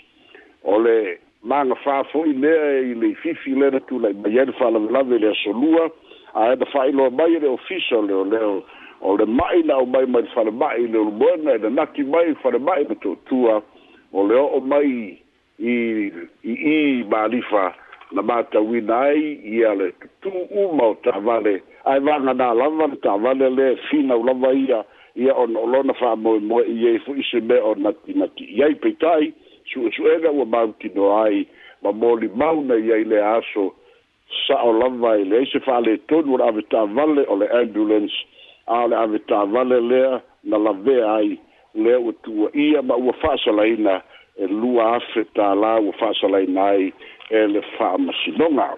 o 0.65 0.79
le 0.81 1.19
maanga 1.45 1.77
whawho 1.85 2.25
i 2.25 2.33
mea 2.33 2.73
e 2.81 2.89
i 2.91 2.95
lei 2.95 3.15
fifi 3.21 3.53
le 3.53 3.69
natu 3.77 4.01
lai 4.01 4.13
mai 4.15 4.33
ene 4.39 4.53
whalave 4.61 4.91
lave 4.93 5.19
le 5.19 5.29
asolua, 5.37 5.91
ae 6.35 6.55
na 6.57 6.67
whailoa 6.75 7.11
mai 7.11 7.39
le 7.39 7.49
ofisa 7.53 8.01
leo 8.01 8.25
leo, 8.25 8.65
o 9.05 9.17
le 9.17 9.27
mai 9.27 9.61
na 9.63 9.75
e 9.77 9.83
o 9.83 9.87
mai 9.87 10.07
mai 10.07 10.25
whanamai 10.35 10.89
leo 10.89 11.05
lumoena 11.05 11.53
e 11.55 11.59
na 11.59 11.69
naki 11.71 12.03
mai 12.03 12.33
whanamai 12.45 12.89
me 12.89 12.97
tō 12.97 13.13
tua, 13.29 13.61
o 14.13 14.25
leo 14.27 14.47
o 14.57 14.61
mai 14.61 15.21
i 15.61 16.11
i 16.45 17.05
malifa 17.11 17.75
na 18.13 18.23
mata 18.23 18.61
winai 18.61 19.41
i 19.45 19.65
ale 19.65 19.93
tu 20.21 20.29
uma 20.51 20.85
o 20.87 20.95
tavale 20.95 21.63
ai 21.85 22.01
vanga 22.01 22.35
na 22.35 22.55
lava 22.55 22.87
na 22.89 22.97
tavale 23.03 23.51
le 23.51 23.77
fina 23.91 24.15
o 24.15 24.23
lava 24.23 24.53
ia 24.53 24.85
ia 25.17 25.35
on 25.35 25.57
olona 25.57 25.95
fa 25.99 26.17
mo 26.17 26.39
mo 26.41 26.63
i 26.63 26.87
e 26.87 26.99
fu 27.05 27.15
i 27.15 27.23
se 27.31 27.41
me 27.41 27.59
o 27.59 27.75
na 27.75 27.93
ti 27.93 28.15
na 28.15 28.27
ti 28.29 28.45
iai 28.45 28.75
peitai 28.75 29.33
su 29.71 29.91
su 29.91 30.07
ega 30.07 30.29
o 30.31 30.45
mauti 30.45 30.91
no 30.95 31.11
ai 31.25 31.47
ma 31.83 31.91
moli 31.93 32.29
mauna 32.35 32.77
i 32.77 32.93
ai 32.93 33.05
le 33.05 33.19
aso 33.21 33.75
sa 34.47 34.63
o 34.63 34.73
lava 34.73 35.17
i 35.19 35.25
le 35.25 35.43
e 35.43 35.47
se 35.47 35.59
fa 35.61 35.81
le 35.81 35.99
tonu 36.07 36.39
la 36.39 36.47
ave 36.49 36.63
tavale 36.71 37.27
o 37.27 37.37
le 37.37 37.49
ambulance 37.51 38.15
a 38.67 38.87
le 38.87 38.97
ave 38.97 39.19
tavale 39.27 39.81
lea 39.81 40.23
na 40.45 40.57
lave 40.59 41.03
ai 41.03 41.39
le 41.75 41.95
o 41.99 42.13
tua 42.23 42.49
ia 42.55 42.83
ma 42.83 42.95
ua 42.97 43.13
fa 43.13 43.35
salaina 43.45 43.91
ia 43.91 44.03
e 44.39 44.47
lua 44.47 44.95
afe 44.99 45.25
tā 45.35 45.49
la 45.59 45.77
ua 45.83 45.95
whaasalai 46.01 46.47
nai 46.55 46.93
e 47.35 47.45
le 47.51 47.63
wha 47.75 47.91
masinonga. 47.99 48.69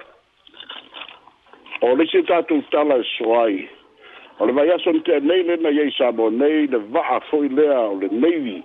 O 1.84 1.92
le 1.96 2.06
se 2.12 2.22
tātou 2.28 2.62
tala 2.72 2.98
e 3.02 3.08
soai, 3.14 3.56
o 4.40 4.46
le 4.48 4.52
vaiason 4.56 5.02
te 5.04 5.18
nei 5.24 5.44
le 5.48 5.56
na 5.62 5.72
iei 5.76 5.92
sabo 5.96 6.30
nei 6.32 6.66
le 6.72 6.80
vaa 6.96 7.18
foi 7.30 7.48
lea 7.48 7.78
o 7.86 7.94
le 8.00 8.08
Navy 8.10 8.62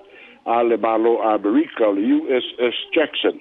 a 0.47 0.61
le 0.63 0.77
malo 0.79 1.17
a 1.23 1.35
Berika 1.39 1.87
o 1.89 1.93
le 1.97 2.03
USS 2.17 2.79
Jackson. 2.95 3.39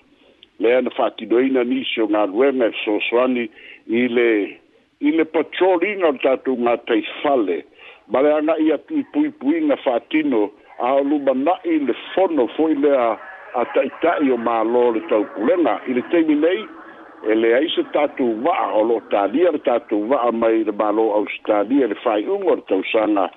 Lea 0.59 0.83
na 0.83 0.91
whaatidoina 0.99 1.63
ni 1.69 1.83
se 1.93 2.03
o 2.05 2.11
ngā 2.11 2.27
ruenga 2.33 2.69
e 2.73 2.79
so 2.85 2.99
soani 3.11 3.45
i 3.91 4.05
le, 4.11 4.29
i 5.03 5.11
le 5.15 5.25
patrolinga 5.31 6.11
o 6.15 6.19
tātou 6.25 6.59
ngā 6.63 6.75
taifale. 6.91 7.63
Ma 8.13 8.21
le 8.27 8.35
anga 8.39 8.59
i 8.63 8.71
atu 8.75 8.99
i 9.01 9.07
pui 9.15 9.31
pui 9.43 9.63
na 9.67 9.79
whaatino 9.87 10.49
a 10.83 10.91
o 11.01 11.07
lumanai 11.07 11.79
le 11.87 11.95
fono 12.17 12.47
foi 12.57 12.75
lea 12.79 13.15
a 13.55 13.63
taʻitaʻi 13.75 14.33
o 14.35 14.37
mālō 14.45 14.81
le 14.95 15.01
taupulega 15.09 15.75
i 15.91 15.95
le 15.95 16.03
taimi 16.11 16.35
nei 16.35 16.63
e 17.31 17.35
leai 17.39 17.69
se 17.75 17.83
tatou 17.95 18.33
va'a 18.43 18.73
o 18.75 18.81
loo 18.89 19.01
talia 19.13 19.51
le 19.55 19.61
tatou 19.67 20.07
va'a 20.11 20.33
mai 20.35 20.65
le 20.67 20.75
mālō 20.75 21.05
ausitalia 21.19 21.87
le 21.87 21.95
faiʻuga 22.05 22.49
o 22.51 22.57
le 22.59 22.65
tausaga 22.71 23.29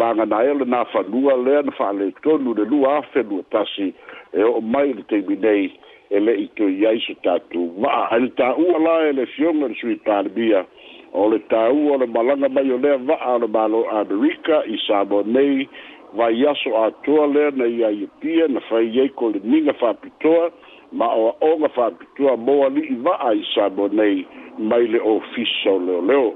vagana 0.00 0.38
ia 0.46 0.54
e 0.56 0.58
lenā 0.62 0.80
fanua 0.92 1.36
lea 1.44 1.60
na 1.68 1.74
fa'alētonu 1.78 2.54
le 2.56 2.64
lua 2.70 2.96
afelua 3.02 3.44
tasi 3.52 3.92
e 4.32 4.42
o'o 4.48 4.60
mai 4.64 4.94
le 4.96 5.04
taimi 5.12 5.36
nei 5.44 5.68
e 6.08 6.22
le 6.24 6.34
itoi 6.46 6.86
ai 6.88 7.00
se 7.06 7.12
tatou 7.26 7.68
va'a 7.84 8.06
ae 8.16 8.22
le 8.24 8.32
tāua 8.40 8.80
la 8.86 8.94
e 9.10 9.12
le 9.18 9.26
fioga 9.36 9.68
le 9.68 9.76
suitalemia 9.82 10.64
o 11.12 11.28
le 11.28 11.40
tāua 11.52 11.92
o 11.92 12.00
le 12.00 12.08
malaga 12.16 12.48
mai 12.48 12.70
o 12.72 12.80
lea 12.80 12.96
va'a 13.12 13.36
o 13.36 13.44
le 13.44 13.52
mālō 13.58 13.84
amerika 14.00 14.64
i 14.72 14.80
samo 14.88 15.20
nei 15.36 15.68
vai 16.12 16.46
aso 16.46 16.76
a 16.76 16.90
tua 17.02 17.26
le 17.26 17.50
na 17.52 17.66
ia 17.66 17.90
ipia 17.90 18.48
na 18.48 18.60
fai 18.60 18.88
ei 19.00 19.08
ko 19.08 19.28
le 19.30 19.40
minga 19.44 19.72
fa 19.72 19.94
pitoa 19.94 20.50
ma 20.92 21.06
o 21.12 21.34
o 21.42 21.56
nga 21.58 21.68
fa 21.68 21.90
pitoa 21.90 22.36
mo 22.36 22.64
ali 22.66 22.82
i 22.86 22.94
va 23.02 23.16
ai 23.28 23.42
sa 23.54 23.68
bo 23.70 23.88
nei 23.88 24.26
mai 24.58 24.86
le 24.86 25.00
ofisa 25.00 25.70
o 25.74 25.78
leo 25.78 26.34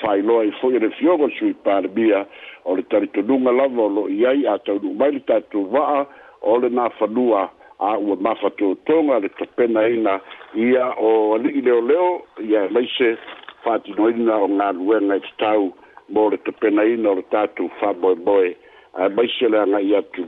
fai 0.00 0.22
loa 0.22 0.44
i 0.46 0.50
foi 0.60 0.78
le 0.78 0.90
fiogo 0.90 1.28
sui 1.38 1.52
parbia 1.66 2.26
o 2.64 2.76
le 2.76 2.82
taritonunga 2.82 3.50
lava 3.52 3.82
o 3.82 3.88
lo 3.88 4.04
i 4.08 4.26
ai 4.26 4.46
a 4.46 4.58
taunu 4.58 4.94
mai 4.94 5.10
le 5.12 5.20
tatu 5.20 5.66
vaa 5.70 6.06
o 6.42 6.58
le 6.62 6.68
na 6.68 6.88
fanua 6.90 7.50
a 7.80 7.96
ua 7.98 8.16
mafa 8.20 8.48
tōtonga 8.58 9.20
le 9.22 9.28
kapena 9.28 9.88
ina 9.88 10.20
ia 10.54 10.94
o 10.98 11.34
ali 11.34 11.58
i 11.58 11.60
leo 11.60 11.80
leo 11.80 12.22
ia 12.42 12.66
leise 12.70 13.18
fatinoina 13.62 14.36
o 14.38 14.48
ngā 14.48 14.72
ruenga 14.78 15.16
i 15.18 15.32
tau 15.42 15.72
mo 16.08 16.28
le 16.30 16.36
kapena 16.38 16.84
ina 16.86 17.10
o 17.10 17.14
le 17.18 17.22
tatu 17.30 17.68
fa 17.78 17.92
boi 17.92 18.14
boi 18.14 18.54
a 18.94 19.08
mai 19.08 19.28
se 19.38 19.48
le 19.48 19.60
ngai 19.66 19.94
atu 19.96 20.24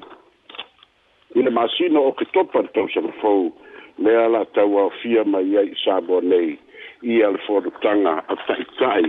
i 1.34 1.42
le 1.42 1.50
masino 1.50 2.00
o 2.08 2.12
ke 2.12 2.24
topa 2.34 2.62
tau 2.74 2.88
se 2.92 3.00
mafou 3.00 3.52
me 3.98 4.14
ala 4.16 4.44
tau 4.54 4.78
a 4.80 4.90
fia 5.00 5.24
mai 5.24 5.56
ai 5.56 5.74
sabo 5.84 6.20
nei 6.20 6.58
i 7.02 7.22
al 7.24 7.38
fonutanga 7.46 8.16
a 8.28 8.34
taitai 8.46 9.04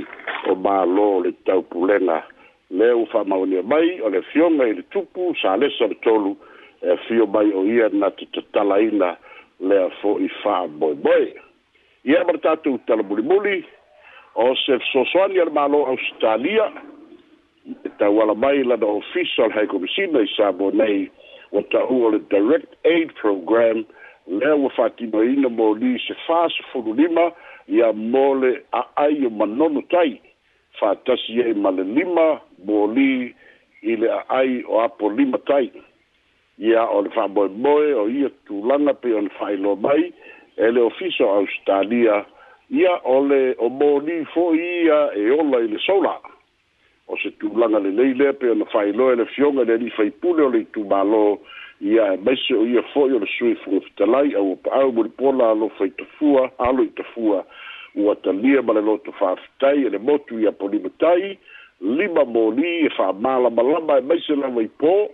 o 0.50 0.56
malo 0.56 1.22
le 1.24 1.32
tau 1.48 1.62
pulenga 1.64 2.22
le 2.72 2.88
u 3.02 3.06
fa 3.12 3.24
mauni 3.28 3.62
mai 3.62 4.00
o 4.02 4.10
le 4.10 4.22
fionga 4.32 4.68
i 4.68 4.74
le 4.80 4.84
tupu 4.94 5.34
sa 5.42 5.56
le 5.60 5.70
sar 5.78 5.92
tolu 6.06 6.38
e 6.82 6.96
fio 7.08 7.28
mai 7.28 7.52
o 7.52 7.64
ia 7.68 7.90
na 7.92 8.10
te 8.16 8.26
tatala 8.32 8.80
ina 8.80 9.18
le 9.60 9.76
a 9.84 9.90
fo 10.00 10.18
i 10.20 10.28
fa 10.42 10.64
boi 10.68 10.96
boi 10.96 11.34
ia 12.08 12.24
mar 12.26 12.40
tatu 12.40 12.80
tala 12.88 13.04
muli 13.04 13.22
muli 13.22 13.60
o 14.36 14.56
se 14.56 14.80
fsosoani 14.80 15.40
al 15.44 15.52
malo 15.52 15.86
australia 15.94 16.72
tauala 17.98 18.34
mai 18.36 18.64
lana 18.64 18.86
official 18.86 19.50
high 19.52 19.68
commissioner 19.70 20.22
i 20.26 20.30
sabo 20.38 20.70
nei 20.72 21.10
ua 21.54 21.62
taʻua 21.74 22.06
o 22.10 22.12
le 22.14 22.20
direct 22.34 22.72
aid 22.94 23.10
program 23.22 23.86
lea 24.38 24.56
ua 24.58 24.70
fa'atinoina 24.78 25.50
mo 25.58 25.68
lī 25.82 25.96
se 26.06 26.16
fasefulu 26.26 26.94
lima 27.02 27.26
ia 27.76 27.92
mo 27.94 28.24
le 28.42 28.52
a'ai 28.82 29.22
o 29.30 29.30
manono 29.40 29.84
tai 29.94 30.18
fa'atasi 30.80 31.42
ai 31.46 31.52
e 31.54 31.62
ma 31.64 31.70
le 31.78 31.84
lima 31.98 32.26
mo 32.66 32.86
lī 32.96 33.12
i 33.92 33.96
le 34.02 34.10
a'ai 34.18 34.64
o 34.72 34.82
apo 34.88 35.10
lima 35.20 35.38
tai 35.50 35.70
ia 36.58 36.82
o 36.96 37.02
le 37.06 37.10
fa'amoemoe 37.18 37.94
o 38.02 38.08
ia 38.10 38.30
tulaga 38.50 38.94
pei 39.02 39.14
ona 39.22 39.30
fa'ailoa 39.38 39.76
mai 39.86 40.10
e 40.58 40.72
le 40.74 40.80
ofisa 40.90 41.26
o 41.30 41.38
australia 41.46 42.26
ia 42.82 42.98
o 43.06 43.18
le 43.30 43.42
o 43.58 43.70
mo 43.70 43.94
lī 44.08 44.26
fo'i 44.34 44.68
ia 44.86 45.02
e 45.14 45.30
ola 45.38 45.60
i 45.66 45.74
le 45.74 45.78
solar 45.86 46.31
o 47.08 47.18
se 47.18 47.32
tulanga 47.40 47.80
le 47.80 47.92
lei 47.92 48.14
le 48.14 48.32
pe 48.34 48.54
na 48.56 48.66
fai 48.74 48.92
lo 48.92 49.10
le 49.16 49.26
fionga 49.26 49.64
le 49.64 49.78
ni 49.78 49.90
fai 49.90 50.12
pule 50.22 50.42
o 50.44 50.50
le 50.50 50.66
tu 50.74 50.84
malo 50.86 51.40
ia 51.82 52.16
mai 52.26 52.38
se 52.38 52.54
o 52.54 52.66
ia 52.66 52.82
foi 52.94 53.12
o 53.14 53.20
le 53.20 53.26
sui 53.38 53.56
fu 53.64 53.82
talai 53.98 54.34
au 54.36 54.56
pa 54.58 54.72
au 54.84 54.92
mo 54.92 55.02
le 55.04 55.10
pola 55.10 55.52
lo 55.54 55.70
fai 55.78 55.92
te 55.96 56.06
fua 56.18 56.52
alo 56.58 56.86
te 56.98 57.04
fua 57.14 57.46
o 57.98 58.12
atalia 58.12 58.62
ma 58.62 58.74
le 58.74 58.82
loto 58.82 59.12
fa 59.20 59.36
tai 59.60 59.86
e 59.86 59.90
le 59.90 59.98
motu 59.98 60.38
ia 60.40 60.52
poli 60.52 60.82
tai 60.98 61.38
lima 61.82 62.24
moli 62.24 62.86
e 62.88 62.90
fa 62.90 63.12
mala 63.14 63.50
malama 63.50 63.98
e 63.98 64.02
mai 64.02 64.22
se 64.22 64.36
la 64.36 64.48
mai 64.48 64.68
po 64.82 65.12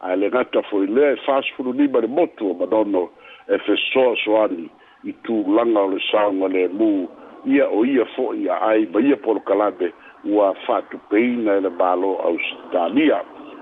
a 0.00 0.14
le 0.16 0.28
gata 0.30 0.62
foi 0.70 0.86
le 0.86 1.16
fa 1.26 1.38
e 1.38 1.42
sfulu 1.42 1.72
ni 1.74 1.88
ma 1.88 2.00
le 2.00 2.06
motu 2.06 2.54
ma 2.54 2.66
nono 2.70 3.10
e 3.48 3.58
fe 3.58 3.74
so 3.92 4.14
soani 4.24 4.70
i 5.04 5.12
tu 5.22 5.42
langa 5.52 5.80
o 5.82 5.88
le 5.90 5.98
sanga 6.10 6.46
le 6.48 6.68
mu 6.68 7.08
ia 7.46 7.66
o 7.70 7.84
ia 7.84 8.04
foi 8.14 8.46
ia 8.46 8.58
ai 8.62 8.86
ba 8.86 9.00
ia 9.00 9.16
polo 9.16 9.40
kalabe 9.40 9.84
ia 9.84 9.92
ua 10.30 10.54
fa'atupeina 10.66 11.52
e 11.56 11.60
le 11.60 11.70
mālo 11.70 12.10
australia 12.30 13.20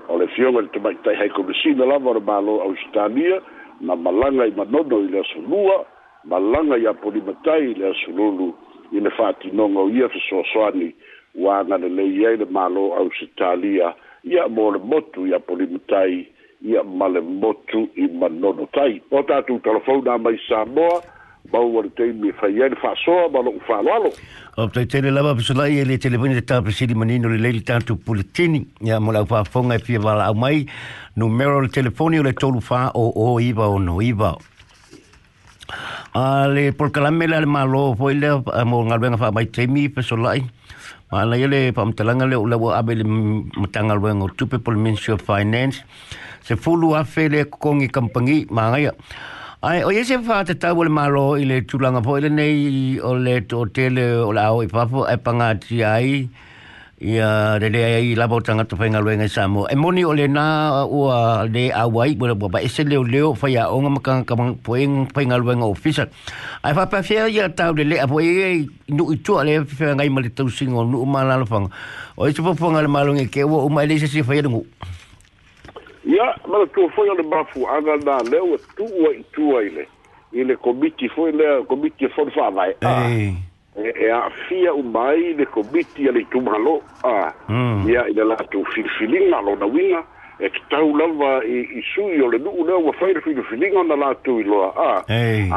o 0.09 0.17
le 0.17 0.27
fioga 0.35 0.61
le 0.61 0.67
tamaitai 0.73 1.15
haikomesina 1.19 1.85
lava 1.85 2.09
o 2.09 2.13
le 2.13 2.19
mālo 2.31 2.53
australia 2.67 3.37
na 3.85 3.93
malaga 4.05 4.43
i 4.49 4.53
manono 4.59 4.97
i 4.99 5.07
le 5.11 5.19
asolua 5.25 5.77
malaga 6.31 6.77
ia 6.83 6.93
polimatai 7.03 7.63
i 7.71 7.73
le 7.79 7.85
asolulu 7.93 8.47
i 8.95 8.99
le 9.03 9.09
fa'atinoga 9.17 9.79
o 9.83 9.89
ia 9.97 10.07
fesoasoani 10.15 10.89
ua 11.43 11.53
agalelei 11.63 12.25
ai 12.29 12.35
le 12.41 12.45
mālo 12.57 12.83
australia 13.03 13.87
ia 14.33 14.43
mo 14.55 14.65
le 14.73 14.79
motu 14.91 15.25
ia 15.27 15.39
polimatai 15.49 16.13
ia 16.69 16.81
ma 16.97 17.07
le 17.13 17.21
motu 17.43 17.87
i 18.01 18.05
manono 18.21 18.65
tai 18.77 19.01
o 19.11 19.21
tatou 19.29 19.59
talafou 19.59 20.01
na 20.05 20.17
mai 20.17 20.37
samoa 20.49 21.01
mau 21.53 21.65
wari 21.75 21.89
tei 21.97 22.11
mi 22.13 22.31
fai 22.39 22.53
ai 22.61 22.73
fa 22.81 22.91
so 23.03 23.13
ma 23.33 23.39
lo 23.45 23.53
fa 23.67 23.81
lo 23.85 23.97
lo 24.07 24.11
o 24.57 24.67
tei 24.69 24.85
tele 24.85 25.09
lava 25.11 25.33
pe 25.35 25.41
sulai 25.45 25.77
ele 25.79 25.97
tele 25.97 26.17
bini 26.17 26.41
ta 26.41 26.61
pe 26.61 26.71
sili 26.71 26.95
manino 26.95 27.27
le 27.29 27.37
leli 27.37 27.61
tanto 27.61 27.95
pulitini 27.95 28.65
ya 28.81 28.99
mo 28.99 29.11
la 29.11 29.25
fa 29.25 29.43
fonga 29.43 29.75
e 29.75 29.79
fia 29.79 29.99
vala 29.99 30.25
au 30.25 30.33
mai 30.35 30.65
numero 31.15 31.59
le 31.61 31.67
telefoni 31.69 32.21
le 32.23 32.33
tolu 32.33 32.59
fa 32.61 32.91
o 32.93 33.07
o 33.15 33.39
iba 33.39 33.67
o 33.69 33.77
no 33.79 34.01
iba 34.01 34.35
a 36.13 36.47
le 36.49 36.71
por 36.73 36.91
kalamela 36.91 37.39
le 37.41 37.45
malo 37.49 37.93
foi 37.95 38.13
le 38.15 38.41
mo 38.65 38.83
ngalbenga 38.85 39.17
fa 39.17 39.31
mai 39.31 39.45
tei 39.49 39.67
mi 39.67 39.89
pe 39.89 40.01
sulai 40.01 40.41
ma 41.11 41.23
la 41.25 41.37
ele 41.37 41.71
pa 41.71 41.85
mtalanga 41.85 42.25
le 42.25 42.35
ulavo 42.35 42.73
abe 42.73 42.95
le 42.97 43.03
mtanga 43.61 43.93
lwen 43.93 44.21
o 44.21 44.27
tupe 44.29 44.57
pol 44.57 44.75
minister 44.77 45.13
of 45.15 45.21
finance 45.21 45.85
se 46.41 46.55
fulu 46.55 46.95
afele 46.97 47.45
kongi 47.49 47.87
kampangi 47.89 48.45
ma 48.49 48.71
ngaya 48.73 48.91
Ai, 49.65 49.81
o 49.81 49.89
ese 49.89 50.19
fa 50.21 50.43
te 50.45 50.53
tau 50.53 50.83
le 50.85 50.91
maro 50.93 51.31
i 51.41 51.41
le 51.49 51.55
tūlanga 51.65 51.97
po, 52.05 52.19
ele 52.19 52.29
nei 52.29 52.99
o 53.01 53.15
le 53.17 53.39
tō 53.49 53.63
tele 53.73 54.03
o 54.21 54.27
le 54.37 54.41
au 54.45 54.59
i 54.61 54.67
papo, 54.69 55.07
e 55.09 55.15
panga 55.17 55.47
ti 55.57 55.79
ai, 55.81 56.27
Ia 57.03 57.27
a 57.55 57.59
re 57.59 57.67
ai 57.83 58.13
la 58.15 58.21
labo 58.23 58.37
tanga 58.45 58.63
to 58.63 58.77
whainga 58.79 59.01
luenga 59.03 59.27
Samo. 59.27 59.65
E 59.67 59.75
moni 59.75 60.05
o 60.07 60.13
le 60.15 60.27
nā 60.31 60.85
ua 60.87 61.43
le 61.49 61.65
awai, 61.75 62.13
bura 62.15 62.35
bua, 62.39 62.61
ese 62.63 62.85
leo 62.87 63.01
leo 63.03 63.33
whai 63.35 63.57
a 63.59 63.65
onga 63.73 63.89
makanga 63.97 64.23
ka 64.31 64.35
whainga 64.37 65.35
luenga 65.41 65.65
o 65.67 65.73
fisa. 65.75 66.05
Ai 66.63 66.71
wha 66.73 66.85
pa 66.87 67.01
whea 67.03 67.27
ia 67.27 67.45
a 67.45 67.49
tau 67.51 67.73
le 67.75 67.83
le, 67.83 67.97
a 67.99 68.07
po 68.07 68.21
i 68.23 68.27
e, 68.27 68.53
e 68.53 68.93
nu 68.95 69.09
i 69.11 69.17
tua 69.19 69.43
le 69.43 69.59
whea 69.65 69.91
ngai 69.99 70.07
ma 70.13 70.21
le 70.23 70.29
tau 70.31 70.47
singo, 70.47 70.85
nu 70.87 71.01
umana 71.03 71.35
lafanga. 71.43 71.69
O 72.15 72.29
ese 72.31 72.37
po 72.41 72.53
whanga 72.63 72.81
le 72.85 72.87
malo 72.87 73.11
nge 73.17 73.25
ke 73.33 73.41
ua, 73.43 73.65
umai 73.67 73.89
e 73.89 73.93
le 73.93 73.99
se 73.99 74.07
se 74.13 74.21
whai 74.21 74.39
rungu. 74.45 74.61
E 74.61 74.85
Thank 74.85 75.04
ia 76.05 76.35
mala 76.47 76.65
tua 76.67 76.89
foi 76.89 77.09
ole 77.09 77.23
mafu 77.23 77.67
aga 77.69 77.97
na 77.97 78.17
leo 78.29 78.55
e 78.55 78.59
tuua 78.77 79.11
i 79.15 79.23
tua 79.33 79.63
i 79.63 79.69
le 79.69 79.87
i 80.33 80.43
le 80.43 80.55
komiti 80.55 81.09
foi 81.09 81.31
lea 81.31 81.61
komiti 81.67 82.05
e 82.05 82.09
fono 82.09 82.31
faavae 82.31 82.75
a 82.81 83.09
e, 83.09 83.41
e 84.05 84.11
a'afia 84.11 84.73
uma 84.73 85.09
ai 85.09 85.33
le 85.33 85.45
komiti 85.45 86.07
a 86.09 86.11
le 86.11 86.19
itumahalo 86.21 86.81
a 87.03 87.33
hmm. 87.49 87.89
ia 87.89 88.05
i 88.07 88.13
le 88.13 88.23
latou 88.23 88.63
filifiliga 88.73 89.37
a 89.37 89.41
lona 89.41 89.65
uiga 89.65 90.03
e 90.39 90.49
tatau 90.49 90.93
lava 90.97 91.41
i 91.47 91.81
sui 91.95 92.21
o 92.21 92.27
le 92.29 92.37
nu'u 92.37 92.65
lea 92.67 92.77
ua 92.77 92.93
fai 92.93 93.09
e 93.11 93.13
le 93.13 93.21
filifiliga 93.21 93.79
ona 93.79 93.95
latou 93.95 94.39
iloa 94.39 94.69
a 94.77 95.03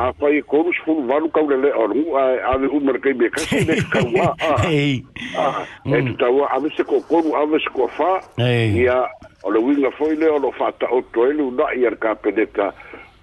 a 0.00 0.12
fai 0.18 0.36
e 0.38 0.42
kolusufulu 0.42 1.02
valu 1.08 1.28
kaulele 1.28 1.72
o 1.72 1.86
lagu'a 1.86 2.52
ave 2.54 2.66
uma 2.66 2.92
le 2.92 2.98
kaimiakasi 2.98 3.64
le 3.68 3.74
kakauā 3.76 4.32
a 4.32 4.72
e 4.72 6.02
tatau 6.02 6.38
mm. 6.38 6.42
a 6.42 6.48
avese 6.56 6.84
ko'okolu 6.84 7.36
avese 7.36 7.68
ko'afā 7.74 8.22
ia 8.76 9.04
o 9.44 9.50
le 9.50 9.58
winga 9.60 9.90
foi 9.92 10.16
le 10.16 10.28
o 10.30 10.38
lo 10.38 10.50
fata 10.52 10.86
o 10.90 11.00
toelu 11.14 11.50
na 11.50 11.66
i 11.78 11.86
ar 11.86 11.96
ka 12.02 12.14
peneta 12.14 12.72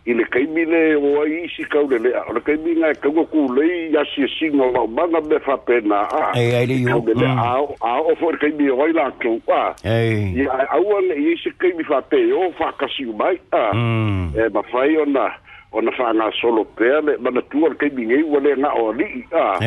i 0.08 0.14
le 0.14 0.24
kaimi 0.34 0.64
le 0.66 0.96
o 0.96 1.20
ai 1.22 1.44
isi 1.44 1.64
kau 1.70 1.88
le 1.92 1.98
lea 2.00 2.24
o 2.30 2.34
le 2.34 2.40
kaimi 2.46 2.76
ngai 2.80 2.92
e 2.96 3.00
kaua 3.04 3.26
ku 3.26 3.48
lei 3.56 3.90
yasi 3.94 4.24
e 4.24 4.28
singa 4.40 4.64
o 4.64 4.72
lau 4.72 4.88
manga 4.88 5.20
me 5.30 5.40
fa 5.40 5.58
pena 5.58 6.00
a 6.22 6.32
ei 6.40 6.54
ai 6.56 6.66
le 6.72 6.76
iu 6.86 6.90
a 6.92 6.96
mm. 6.96 7.84
o 7.84 8.14
fo 8.20 8.32
le 8.32 8.38
kaimi 8.38 8.70
o 8.72 8.80
ai 8.82 8.92
la 8.96 9.12
tu 9.20 9.42
a 9.52 9.76
ei 9.84 10.40
i 10.40 10.48
a 10.48 10.78
ua 10.88 11.00
le 11.10 11.16
isi 11.32 11.50
kaimi 11.62 11.84
fa 11.84 12.00
pe 12.02 12.22
o 12.34 12.52
fa 12.58 12.72
kasi 12.80 13.06
umai 13.12 13.36
a 13.52 13.74
mm. 13.76 14.34
e 14.40 14.44
ma 14.56 14.62
fai 14.72 14.96
o 15.04 15.04
na 15.06 15.28
o 15.76 15.82
na 15.84 15.92
fa 15.92 16.14
nga 16.16 16.32
solo 16.40 16.64
pe 16.64 16.88
a 16.88 17.00
le 17.04 17.18
manatua 17.20 17.70
le 17.76 17.76
kaimi 17.76 18.06
ngai 18.08 18.24
ua 18.24 18.40
le 18.40 18.52
nga 18.58 18.70
o 18.80 18.90
ali 18.96 19.26
a 19.36 19.60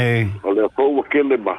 o 0.49 0.49
le 0.57 0.65
kou 0.77 0.97
wakele 0.97 1.37
ma 1.37 1.55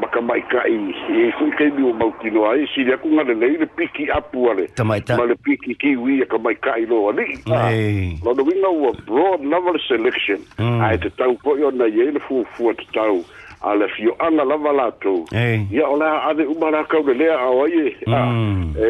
maka 0.00 0.18
mai 0.20 0.42
kai 0.50 0.74
e 1.14 1.32
fui 1.38 1.50
kai 1.58 1.70
mi 1.70 1.86
mau 1.92 2.10
kino 2.18 2.44
ai 2.50 2.62
e 2.64 2.66
si 2.74 2.82
ya 2.82 2.96
kunga 2.98 3.22
le 3.28 3.34
nei 3.34 3.56
le 3.58 3.66
piki 3.66 4.08
apu 4.10 4.48
ale 4.50 4.66
ma 4.82 4.96
le 5.26 5.36
piki 5.46 5.74
ki 5.78 5.94
wi 5.96 6.22
e 6.22 6.26
ka 6.26 6.38
mai 6.38 6.54
kai 6.58 6.82
lo 6.90 7.08
ale 7.10 7.22
ai 7.46 8.18
lo 8.24 8.34
do 8.34 8.42
winga 8.42 8.70
o 8.74 8.90
broad 9.06 9.44
level 9.46 9.78
selection 9.86 10.42
mm. 10.58 10.80
ai 10.82 10.98
te 10.98 11.10
tau 11.14 11.38
ko 11.44 11.56
yo 11.56 11.70
na 11.70 11.86
ye 11.86 12.10
le 12.10 12.18
fu 12.18 12.42
fu 12.56 12.74
te 12.74 12.82
tau 12.92 13.22
a 13.64 13.74
le 13.74 13.88
fio 13.88 14.14
ana 14.20 14.44
lava 14.44 14.72
latou 14.72 15.24
ia 15.32 15.88
o 15.88 15.96
le 15.96 16.04
aʻale 16.04 16.46
uma 16.46 16.70
lakaulelea 16.70 17.38
ao 17.38 17.64
ai 17.64 17.96
e 17.96 18.04
a 18.06 18.20
mm. 18.26 18.74
e 18.76 18.88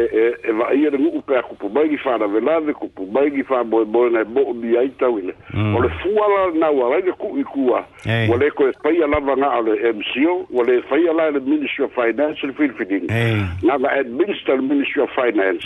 e 0.51 0.53
vaia 0.53 0.89
e 0.89 0.91
le 0.91 0.99
gu'u 0.99 1.21
pe 1.23 1.37
akupu 1.39 1.69
mai 1.71 1.89
gi 1.89 1.97
fanavelave 1.99 2.73
kupu 2.75 3.07
mai 3.13 3.31
gi 3.31 3.43
faamoemoega 3.47 4.21
e 4.21 4.25
moʻoni 4.25 4.77
ai 4.79 4.89
tauile 4.99 5.33
mm. 5.55 5.77
o 5.77 5.81
le 5.83 5.89
fua 5.89 6.27
la 6.35 7.01
le 7.07 7.13
ku'i 7.19 7.45
kua 7.45 7.85
ua 8.07 8.39
lē 8.43 8.51
koe 8.55 8.73
faia 8.83 9.07
lava 9.07 9.37
ga'a 9.37 9.61
le 9.63 9.75
mco 9.93 10.35
ua 10.51 10.65
lē 10.65 10.83
faia 10.89 11.13
la 11.13 11.31
le 11.31 11.41
ministry 11.41 11.85
of 11.85 11.93
finance 11.95 12.43
le 12.43 12.53
filifiliga 12.53 13.15
gaga 13.63 13.89
administer 13.91 14.57
le 14.57 14.63
ministry 14.75 15.03
of 15.03 15.11
finance 15.15 15.63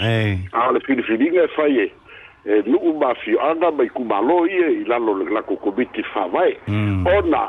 a 0.52 0.68
o 0.68 0.72
le 0.72 0.80
filifiliga 0.80 1.42
e 1.44 1.48
faie 1.56 1.90
e 2.46 2.62
nu'u 2.66 2.92
mafioaga 3.00 3.70
mai 3.70 3.88
kumālō 3.88 4.38
ia 4.50 4.68
e, 4.68 4.76
i 4.82 4.84
lalo 4.84 5.16
le 5.18 5.24
lakou 5.32 5.56
komiti 5.56 6.02
fa'avae 6.12 6.56
mm. 6.68 7.06
ona 7.06 7.48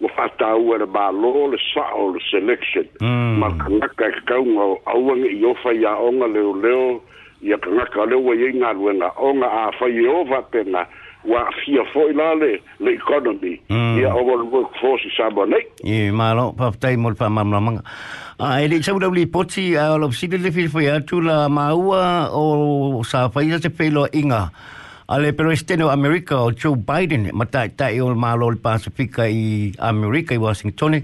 ma 0.00 0.08
fata 0.16 0.54
ua 0.56 0.76
le 0.78 0.86
balo 0.86 1.50
le 1.54 1.58
sao 1.72 2.12
le 2.14 2.20
selection 2.30 2.84
mm. 3.02 3.38
ma 3.38 3.48
kangaka 3.62 4.06
e 4.10 4.12
kakaunga 4.22 4.62
o 4.62 4.74
auanga 4.90 5.28
i 5.30 5.40
ofa 5.44 5.70
i 5.72 5.84
aonga 5.86 6.26
leo 6.34 6.52
leo 6.62 6.86
i 7.42 7.54
kangaka 7.62 8.06
leo 8.10 8.34
i 8.34 8.48
inga 8.50 8.70
e 8.74 8.74
luenga 8.74 9.08
onga 9.28 9.46
a 9.62 9.70
fai 9.78 9.92
e 10.04 10.08
ova 10.08 10.42
pena 10.42 10.86
wa 11.24 11.46
fia 11.62 11.84
foi 11.94 12.12
la 12.12 12.34
le 12.34 12.58
le 12.82 12.90
economy 12.98 13.54
mm. 13.70 14.00
i 14.02 14.02
a 14.04 14.10
over 14.14 14.36
the 14.42 14.48
workforce 14.56 15.04
i 15.06 15.12
sabo 15.16 15.44
nei 15.46 15.62
i 15.86 16.10
malo 16.10 16.50
pa 16.58 16.72
ftei 16.74 16.96
mol 16.98 17.14
pa 17.14 17.30
mamlamanga 17.30 17.86
a 18.42 18.58
ele 18.60 18.82
sa 18.82 18.96
wli 18.98 19.28
poti 19.30 19.76
a 19.78 19.94
of 19.94 20.14
sidi 20.18 20.42
le 20.42 20.50
fil 20.50 20.68
foi 20.68 20.90
a 20.90 20.98
la 20.98 21.36
maua 21.48 22.30
o 22.34 23.02
sa 23.06 23.30
fai 23.30 23.52
te 23.62 23.70
pelo 23.70 24.08
inga 24.12 24.50
Ale 25.08 25.32
pero 25.34 25.52
este 25.52 25.76
no 25.76 25.90
America 25.90 26.34
o 26.40 26.48
Joe 26.50 26.76
Biden 26.80 27.28
mata 27.36 27.68
ta 27.68 27.92
e 27.92 28.00
o 28.00 28.08
malo 28.16 28.48
le 28.50 28.56
Pacifica 28.56 29.28
i 29.28 29.72
America 29.78 30.32
i 30.34 30.38
Washington. 30.40 31.02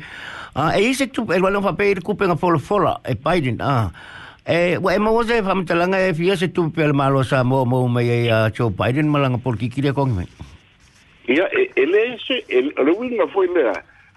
Ah 0.57 0.73
uh, 0.75 0.79
e 0.79 0.89
ise 0.89 1.07
tu 1.13 1.29
el 1.33 1.43
valon 1.45 1.61
fa 1.63 1.77
pedir 1.77 2.01
cupe 2.03 2.25
na 2.27 2.33
folo 2.35 2.57
fola 2.59 3.01
e 3.05 3.15
Biden 3.17 3.61
ah. 3.61 3.93
eh, 4.49 4.79
wa 4.81 4.95
emo 4.97 5.13
ze 5.23 5.43
fa 5.45 5.53
mata 5.55 5.75
langa 5.77 5.99
e 6.01 6.15
fia 6.17 6.35
se 6.37 6.49
tu 6.49 6.71
pel 6.73 6.95
malo 6.97 7.21
sa 7.23 7.45
mo 7.45 7.65
mo 7.69 7.87
me 7.93 8.03
e 8.03 8.31
Joe 8.57 8.71
Biden 8.73 9.11
malanga 9.13 9.37
por 9.39 9.59
ki 9.61 9.69
kire 9.69 9.93
kon 9.93 10.17
me. 10.17 10.25
Ya 11.29 11.45
el 11.77 11.93
ese 11.95 12.41
el 12.49 12.73
lo 12.81 12.95
wing 12.97 13.21
of 13.21 13.31
foi 13.37 13.49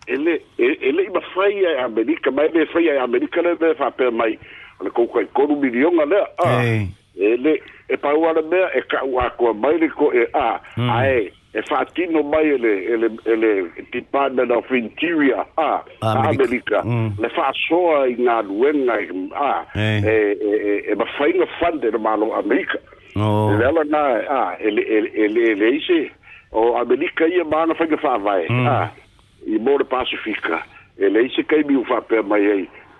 ele 0.07 0.39
e 0.59 0.77
ele 0.79 1.01
e 1.01 1.05
iba 1.11 1.19
mafai 1.19 1.59
a 1.79 1.83
America 1.85 2.31
mai 2.31 2.47
me 2.55 2.63
fai 2.71 2.87
a 2.87 3.03
America 3.03 3.41
le 3.43 3.75
fa 3.75 3.91
pe 3.91 4.07
mai 4.15 4.39
le 4.79 4.89
ko 4.95 5.07
ko 5.11 5.19
ko 5.35 5.47
milion 5.59 5.99
ale. 6.07 6.23
Eh. 6.39 6.87
Ele 7.15 7.59
e 7.93 7.97
pa 7.97 8.09
ua 8.15 8.31
le 8.37 8.41
mea 8.51 8.67
e 8.75 8.81
ka 8.91 8.99
ua 9.05 9.29
kua 9.37 9.53
mai 9.63 9.75
le 9.81 9.87
ko 9.97 10.05
e 10.13 10.23
a 10.45 10.49
mm. 10.77 10.89
a 10.97 10.99
e 11.17 11.31
e 11.57 11.61
fa 11.69 11.85
tino 11.93 12.23
mai 12.23 12.45
ele 12.55 12.71
ele 12.93 13.07
ele 13.33 13.49
department 13.91 14.51
of 14.51 14.65
interior 14.71 15.45
a 15.57 15.83
america, 16.01 16.43
america. 16.43 16.79
Mm. 16.85 17.09
le 17.21 17.29
fa 17.37 17.51
so 17.67 17.81
i 18.09 18.15
na 18.25 18.41
luenga 18.41 18.97
a 19.49 19.51
e 19.77 20.01
e 20.01 20.15
e, 20.41 20.83
e 20.91 20.95
ma 21.01 21.05
fa 21.17 21.27
inga 21.29 21.45
fund 21.59 21.81
de 21.81 21.97
malo 22.07 22.33
america 22.33 22.77
oh. 23.15 23.51
E 23.51 23.53
e 23.53 23.57
le 23.61 23.65
ala 23.71 23.83
e, 23.85 23.89
na 23.93 24.01
a 24.39 24.57
ele 24.59 24.81
ele 24.81 25.09
ele 25.25 25.39
ele 25.51 25.65
ise 25.77 26.11
o 26.51 26.77
america 26.81 27.29
ia 27.29 27.43
mana 27.45 27.73
fa 27.77 27.85
ke 27.85 27.97
fa 28.01 28.17
vai 28.17 28.49
mm. 28.49 28.67
a 28.69 28.89
i 29.45 29.57
mo 29.61 29.77
de 29.77 29.83
pacifica 29.85 30.65
ele 30.97 31.29
ise 31.29 31.43
kai 31.45 31.61
bi 31.63 31.77
u 31.77 31.85
fa 31.85 32.01
pe 32.01 32.21
mai 32.25 32.41
ai 32.55 32.65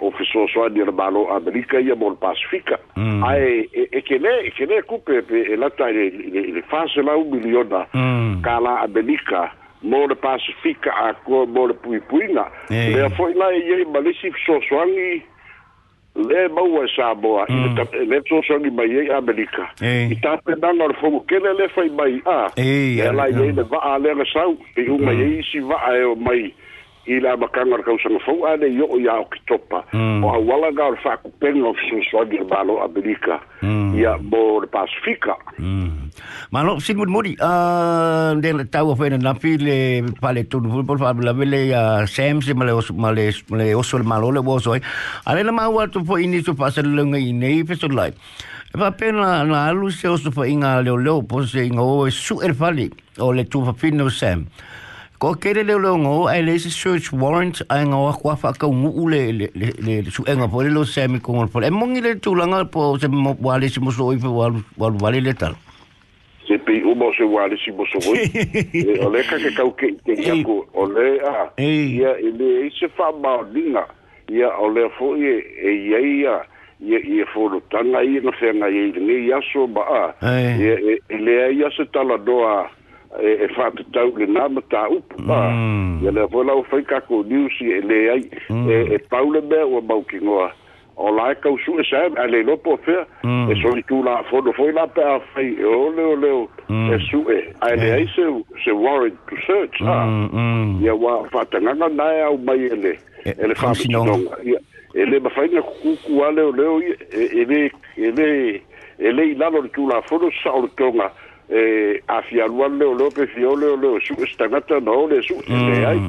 o 0.00 0.10
fesoasoani 0.10 0.78
na 0.84 0.92
malo 0.92 1.30
amelika 1.30 1.80
ia 1.80 1.94
mo 1.94 2.10
le 2.10 2.76
ai 3.22 3.26
ae 3.28 3.68
e 3.92 4.00
kele 4.02 4.28
é. 4.28 4.46
e 4.46 4.50
kele 4.50 4.82
kupe 4.82 5.20
pe 5.28 5.38
e 5.52 5.56
lata 5.56 5.88
i 5.90 6.10
le 6.56 6.62
faselau 6.70 7.24
miliona 7.30 7.86
kala 8.44 8.80
amelika 8.84 9.50
mo 9.82 10.06
le 10.08 10.14
pasifika 10.14 10.90
akoa 11.08 11.46
mo 11.46 11.66
le 11.68 11.74
puipuiga 11.74 12.44
lea 12.70 13.08
fo'i 13.16 13.34
la 13.34 13.48
e 13.56 13.60
iai 13.60 13.84
malisi 13.92 14.30
fesoasoagi 14.32 15.22
le 16.16 16.48
maua 16.48 16.84
e 16.84 16.90
samoa 16.96 17.44
i 17.48 18.04
le 18.10 18.20
fesoasoagi 18.26 18.70
mai 18.70 18.90
ai 19.04 19.10
amelika 19.18 19.68
i 19.84 20.16
tapenaga 20.22 20.84
o 20.84 20.88
le 20.88 20.94
fogokele 20.94 21.52
le 21.58 21.68
fai 21.68 21.88
mai 21.90 22.22
a 22.26 22.48
e 22.56 23.02
ala 23.08 23.28
iai 23.28 23.52
le 23.52 23.62
va'a 23.62 23.94
a 23.94 23.98
le 23.98 24.10
agasau 24.10 24.56
i 24.76 24.88
uma 24.88 25.12
ele 25.12 25.38
isi 25.40 25.58
ele 25.58 25.66
vai 25.66 25.94
ele 25.94 26.04
é 26.04 26.06
hum. 26.08 26.22
mai 26.24 26.54
i 27.10 27.18
la 27.22 27.32
makaga 27.36 27.74
o 27.74 27.78
le 27.78 27.84
kausagafou 27.86 28.38
mm. 28.44 28.48
a 28.48 28.52
lei 28.62 28.76
o'o 28.84 28.98
iā 29.02 29.16
o 29.18 29.24
kitopa 29.32 29.80
o 29.98 30.28
aualaga 30.30 30.86
o 30.90 30.94
le 30.94 30.98
fa'akupega 31.02 31.66
o 31.66 31.72
fesoasoagi 31.78 32.38
le 32.42 32.46
malo 32.52 32.76
amelika 32.84 33.38
ia 33.98 34.12
mo 34.30 34.60
le 34.62 34.68
pasifika 34.74 35.34
malo 36.54 36.76
sigumulimuli 36.80 37.34
de 38.44 38.50
le 38.58 38.64
tau 38.74 38.92
afai 38.94 39.10
nanafi 39.10 39.56
le 39.66 39.76
pale 40.22 40.44
po 40.50 40.62
le 40.62 40.98
fa 41.02 41.10
le 41.52 41.62
ia 41.66 41.66
ya 41.72 41.82
sem 42.14 42.38
le 42.46 42.74
le 43.58 43.66
oso 43.82 43.98
le 44.02 44.06
malo 44.12 44.30
le 44.34 44.44
ua 44.46 44.60
oso 44.62 44.76
ai 44.78 44.82
a 45.26 45.34
le 45.34 45.42
na 45.42 45.50
maua 45.56 45.88
atu 45.88 46.04
fo'i 46.06 46.30
ni 46.30 46.44
so 46.46 46.54
fa'asalalauga 46.54 47.18
i 47.18 47.32
nei 47.42 47.66
fesolai 47.66 48.12
E 48.70 48.78
pa 48.78 48.86
pena 48.98 49.42
na 49.50 49.64
alu 49.66 49.88
se 49.90 50.06
oso 50.06 50.30
fa'i 50.36 50.54
ga 50.62 50.76
leoleo 50.86 51.24
po 51.30 51.40
se 51.52 51.64
iga 51.66 51.82
o 51.82 52.06
e 52.06 52.12
su'e 52.14 52.52
le 52.52 52.56
fali 52.60 52.86
o 53.18 53.32
le 53.34 53.42
tufafino 53.52 54.06
sam 54.20 54.46
Ko 55.20 55.34
kere 55.36 55.60
leo 55.68 55.76
leo 55.78 55.96
ngō, 56.00 56.10
ai 56.32 56.40
le 56.40 56.52
se 56.58 56.70
search 56.72 57.10
warrant, 57.12 57.58
ai 57.68 57.82
ngā 57.84 57.98
wā 58.06 58.12
kua 58.22 58.38
wha 58.40 58.52
kau 58.56 58.70
nguu 58.72 59.04
le, 59.12 59.18
le, 59.36 59.48
le, 59.52 59.68
le, 59.84 59.98
le 60.06 60.14
su 60.14 60.24
enga 60.24 60.46
pole 60.48 60.70
lo 60.72 60.84
sami 60.88 61.18
kongo 61.20 61.42
pole. 61.52 61.68
E 61.68 61.70
mongi 61.76 62.00
le 62.00 62.14
tūlanga 62.24 62.62
po 62.72 62.94
se 63.02 63.08
mo 63.12 63.34
wale 63.44 63.68
si 63.68 63.82
moso 63.84 64.06
oipe 64.08 64.30
walu 64.32 64.62
wale 64.80 65.20
le 65.20 65.34
talo. 65.36 65.58
Se 66.48 66.56
pe 66.64 66.78
umo 66.88 67.10
se 67.18 67.28
wale 67.34 67.60
si 67.60 67.68
moso 67.76 68.00
oipe. 68.00 68.96
Ole 69.06 69.26
ka 69.28 69.36
ke 69.44 69.52
kau 69.58 69.68
ke 69.76 69.92
te 70.08 70.16
yako, 70.24 70.56
ole 70.72 71.10
a, 71.20 71.52
ia 71.68 72.14
ele 72.30 72.50
e 72.64 72.70
se 72.78 72.88
wha 72.96 73.10
maoninga, 73.12 73.84
ia 74.32 74.48
ole 74.56 74.88
fo 74.96 75.12
e, 75.20 75.36
e 75.60 75.76
ia 75.84 76.00
ia, 76.14 76.38
ia 76.80 77.04
ia 77.04 77.28
fo 77.34 77.44
tanga 77.76 78.00
ia 78.08 78.24
na 78.24 78.32
whenga 78.40 78.72
ia 78.72 78.88
ia 78.96 79.20
ia 79.34 79.44
so 79.52 79.68
ba 79.68 79.84
a, 80.00 80.04
ia 80.32 80.80
ia 81.20 81.48
ia 81.52 81.74
se 81.76 81.84
tala 81.92 82.16
doa, 82.24 82.70
e 83.18 83.48
whātatau 83.56 84.12
le 84.20 84.26
nā 84.30 84.44
een 84.46 84.60
upa 84.60 84.84
ia 86.00 86.12
lea 86.14 86.28
foi 86.30 86.44
lau 86.46 86.60
fai 86.70 86.78
kako 86.86 87.22
niusi 87.26 87.66
e 87.74 87.80
le 87.82 87.98
ai 88.12 88.22
e 88.94 88.98
paule 89.10 89.40
mea 89.50 89.66
ua 89.66 89.80
maukingoa 89.82 90.50
o 90.96 91.10
la 91.10 91.30
e 91.32 91.34
kausu 91.42 91.74
e 91.80 91.84
sam 91.90 92.14
a 92.22 92.26
le 92.30 92.42
lopo 92.46 92.76
fea 92.86 93.02
e 93.50 93.56
soni 93.62 93.82
tū 93.90 93.98
la 94.06 94.22
fono 94.30 94.52
foi 94.52 94.70
la 94.72 94.86
pe 94.86 95.02
a 95.02 95.18
fai 95.34 95.48
e 95.58 95.64
o 95.64 95.90
leo 95.90 96.14
leo 96.16 96.42
e 96.94 96.98
su 97.10 97.22
e 97.34 97.42
a 97.60 97.74
le 97.74 97.92
ai 97.98 98.06
se, 98.14 98.22
se 98.64 98.70
warrant 98.70 99.18
to 99.26 99.36
search 99.46 99.82
ha 99.82 100.06
while 100.78 100.98
wa 101.02 101.14
whātanganga 101.34 101.88
nae 101.90 102.20
au 102.30 102.38
mai 102.38 102.62
e 102.70 102.76
le 102.76 102.92
e 103.24 103.32
le 103.42 104.56
e 105.02 105.06
le 105.10 105.18
mawhainga 105.20 105.62
kuku 105.62 106.22
a 106.24 106.30
leo 106.30 106.52
leo 106.52 106.78
e 106.78 107.44
le 107.50 107.64
e 107.96 108.10
le 108.14 108.62
e 108.98 109.12
le 109.12 109.24
ilalo 109.34 109.60
le 109.66 109.70
la 109.90 110.00
fono 110.02 110.30
sa 110.42 110.52
o 110.54 110.66
tonga 110.78 111.10
eh 111.50 112.00
afialua 112.06 112.68
leo 112.68 112.94
leo 112.94 113.10
pe 113.10 113.26
fio 113.26 113.56
leo 113.56 113.74
leo 113.76 113.98
su 114.00 114.14
e 114.22 114.26
stangata 114.32 114.78
na 114.80 114.90
ole 114.92 115.20
su 115.22 115.34
e 115.48 115.84
ai 115.84 116.02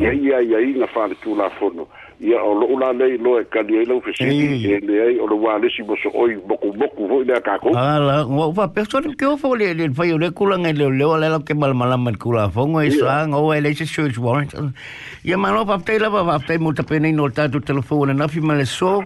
e 0.00 0.06
ai 0.08 0.32
ai 0.32 0.54
ai 0.54 0.72
na 0.72 0.88
whare 0.94 1.14
tū 1.22 1.36
la 1.36 1.50
fono 1.58 1.86
ia 2.22 2.38
o 2.40 2.54
lo'u 2.54 2.76
la 2.78 2.90
lei 2.94 3.18
loe 3.18 3.42
kali 3.50 3.78
ai 3.80 3.86
lau 3.90 3.96
fesili 4.04 4.70
e 4.76 4.78
le 4.86 5.00
ai 5.04 5.14
o 5.18 5.26
le 5.26 5.36
walesi 5.44 5.82
mo 5.82 5.96
so 6.02 6.10
mokumoku 6.14 7.08
fo'i 7.10 7.26
le 7.26 7.34
akakou 7.40 7.74
ala 7.74 8.20
ua 8.30 8.46
upa 8.46 8.68
pesoni 8.70 9.10
ke 9.18 9.26
ofo 9.26 9.50
le 9.58 9.72
le 9.74 9.90
fai 9.98 10.12
o 10.14 10.18
le 10.22 10.30
kulaga 10.30 10.70
i 10.70 10.76
leoleo 10.78 11.16
a 11.18 11.18
le 11.22 11.32
lau 11.34 11.40
ke 11.42 11.56
malamalama 11.58 12.14
i 12.14 12.22
kulafogo 12.22 12.78
e 12.86 12.94
soaga 12.94 13.34
oa 13.42 13.58
e 13.58 13.64
le 13.66 13.74
se 13.74 13.88
search 13.90 14.22
warrant 14.22 14.54
ia 15.26 15.34
maloa 15.38 15.66
faafetai 15.72 15.98
lava 16.06 16.22
faafetai 16.30 16.60
mo 16.62 16.70
tapenei 16.72 17.10
no 17.10 17.26
le 17.26 17.34
tatou 17.34 17.58
telefou 17.72 18.06
o 18.06 18.06
le 18.06 18.14
nafi 18.14 18.38
ma 18.38 18.54
le 18.54 18.70
so 18.70 19.02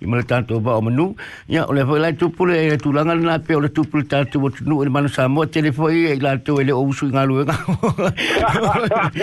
i 0.00 0.06
ma 0.08 0.22
le 0.22 0.24
tatou 0.30 0.62
va 0.62 0.78
o 0.78 0.86
manu 0.86 1.10
ia 1.50 1.66
o 1.66 1.74
le 1.74 1.82
foi 1.90 1.98
lai 2.00 2.14
tupule 2.22 2.54
le 2.70 2.78
tulaga 2.80 3.18
lenā 3.18 3.40
pea 3.44 3.58
o 3.58 3.64
le 3.66 3.72
tupu 3.74 3.98
le 3.98 4.06
tatou 4.14 4.46
o 4.46 4.54
i 4.54 4.78
e 4.78 4.86
le 4.86 4.94
manu 4.94 5.10
samoa 5.18 5.50
tele 5.50 5.74
fo'i 5.76 6.06
ai 6.14 6.20
e 6.22 6.22
latou 6.22 6.62
e 6.62 6.70
le 6.70 6.78
o 6.78 6.86
usu 6.86 7.10
i 7.10 7.12
galuega 7.18 7.56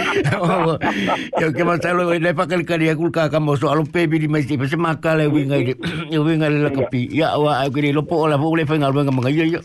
ia 1.39 1.47
o 1.47 1.51
ke 1.55 1.63
matalo 1.71 2.11
e 2.11 2.19
le 2.27 2.35
fakalikali 2.35 2.91
kaka 3.07 3.36
ka 3.37 3.45
mo 3.45 3.53
so 3.53 3.69
alon 3.69 3.85
pebi 3.85 4.17
di 4.17 4.25
mai 4.25 4.41
pese 4.49 4.73
eh, 4.73 4.81
maka 4.81 5.13
le 5.13 5.29
winga 5.29 5.61
di 5.61 5.77
winga 6.17 6.49
le 6.49 6.59
la 6.65 6.71
ya 7.13 7.37
wa 7.37 7.61
ai 7.61 7.69
kiri 7.69 7.93
lopo 7.93 8.17
ola 8.25 8.33
po 8.33 8.49
le 8.57 8.65
fenga 8.65 8.89
winga 8.89 9.13
manga 9.13 9.29
ya 9.29 9.45
ya 9.45 9.61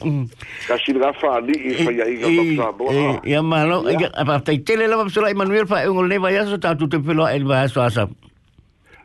ka 0.68 0.76
si 0.76 0.92
la 0.92 1.08
fa 1.16 1.40
di 1.40 1.56
e 1.56 1.80
fa 1.80 1.88
ya 1.88 2.04
inga 2.04 2.60
pa 2.60 2.68
bo 2.76 2.92
ya 3.24 3.40
malo 3.40 3.88
ya 3.88 4.12
pa 4.12 4.36
tai 4.44 4.60
tele 4.60 4.84
la 4.84 5.00
pa 5.00 5.08
Emmanuel 5.24 5.64
fa 5.64 5.88
ngol 5.88 6.04
ne 6.12 6.20
va 6.20 6.28
ya 6.36 6.44
so 6.44 6.60
ta 6.60 6.76
tu 6.76 6.84
te 6.84 7.00
pelo 7.00 7.24
el 7.24 7.48
eh, 7.48 7.48
va 7.48 7.64
so 7.64 7.80
asa 7.80 8.04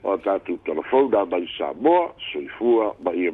o 0.03 0.11
oh, 0.11 0.17
ta 0.19 0.35
tu 0.43 0.59
telefon 0.67 1.07
da 1.15 1.23
ba 1.23 1.39
sa 1.55 1.71
bo 1.71 2.11
so 2.27 2.35
fua 2.59 2.91
ba 2.99 3.15
ia 3.15 3.31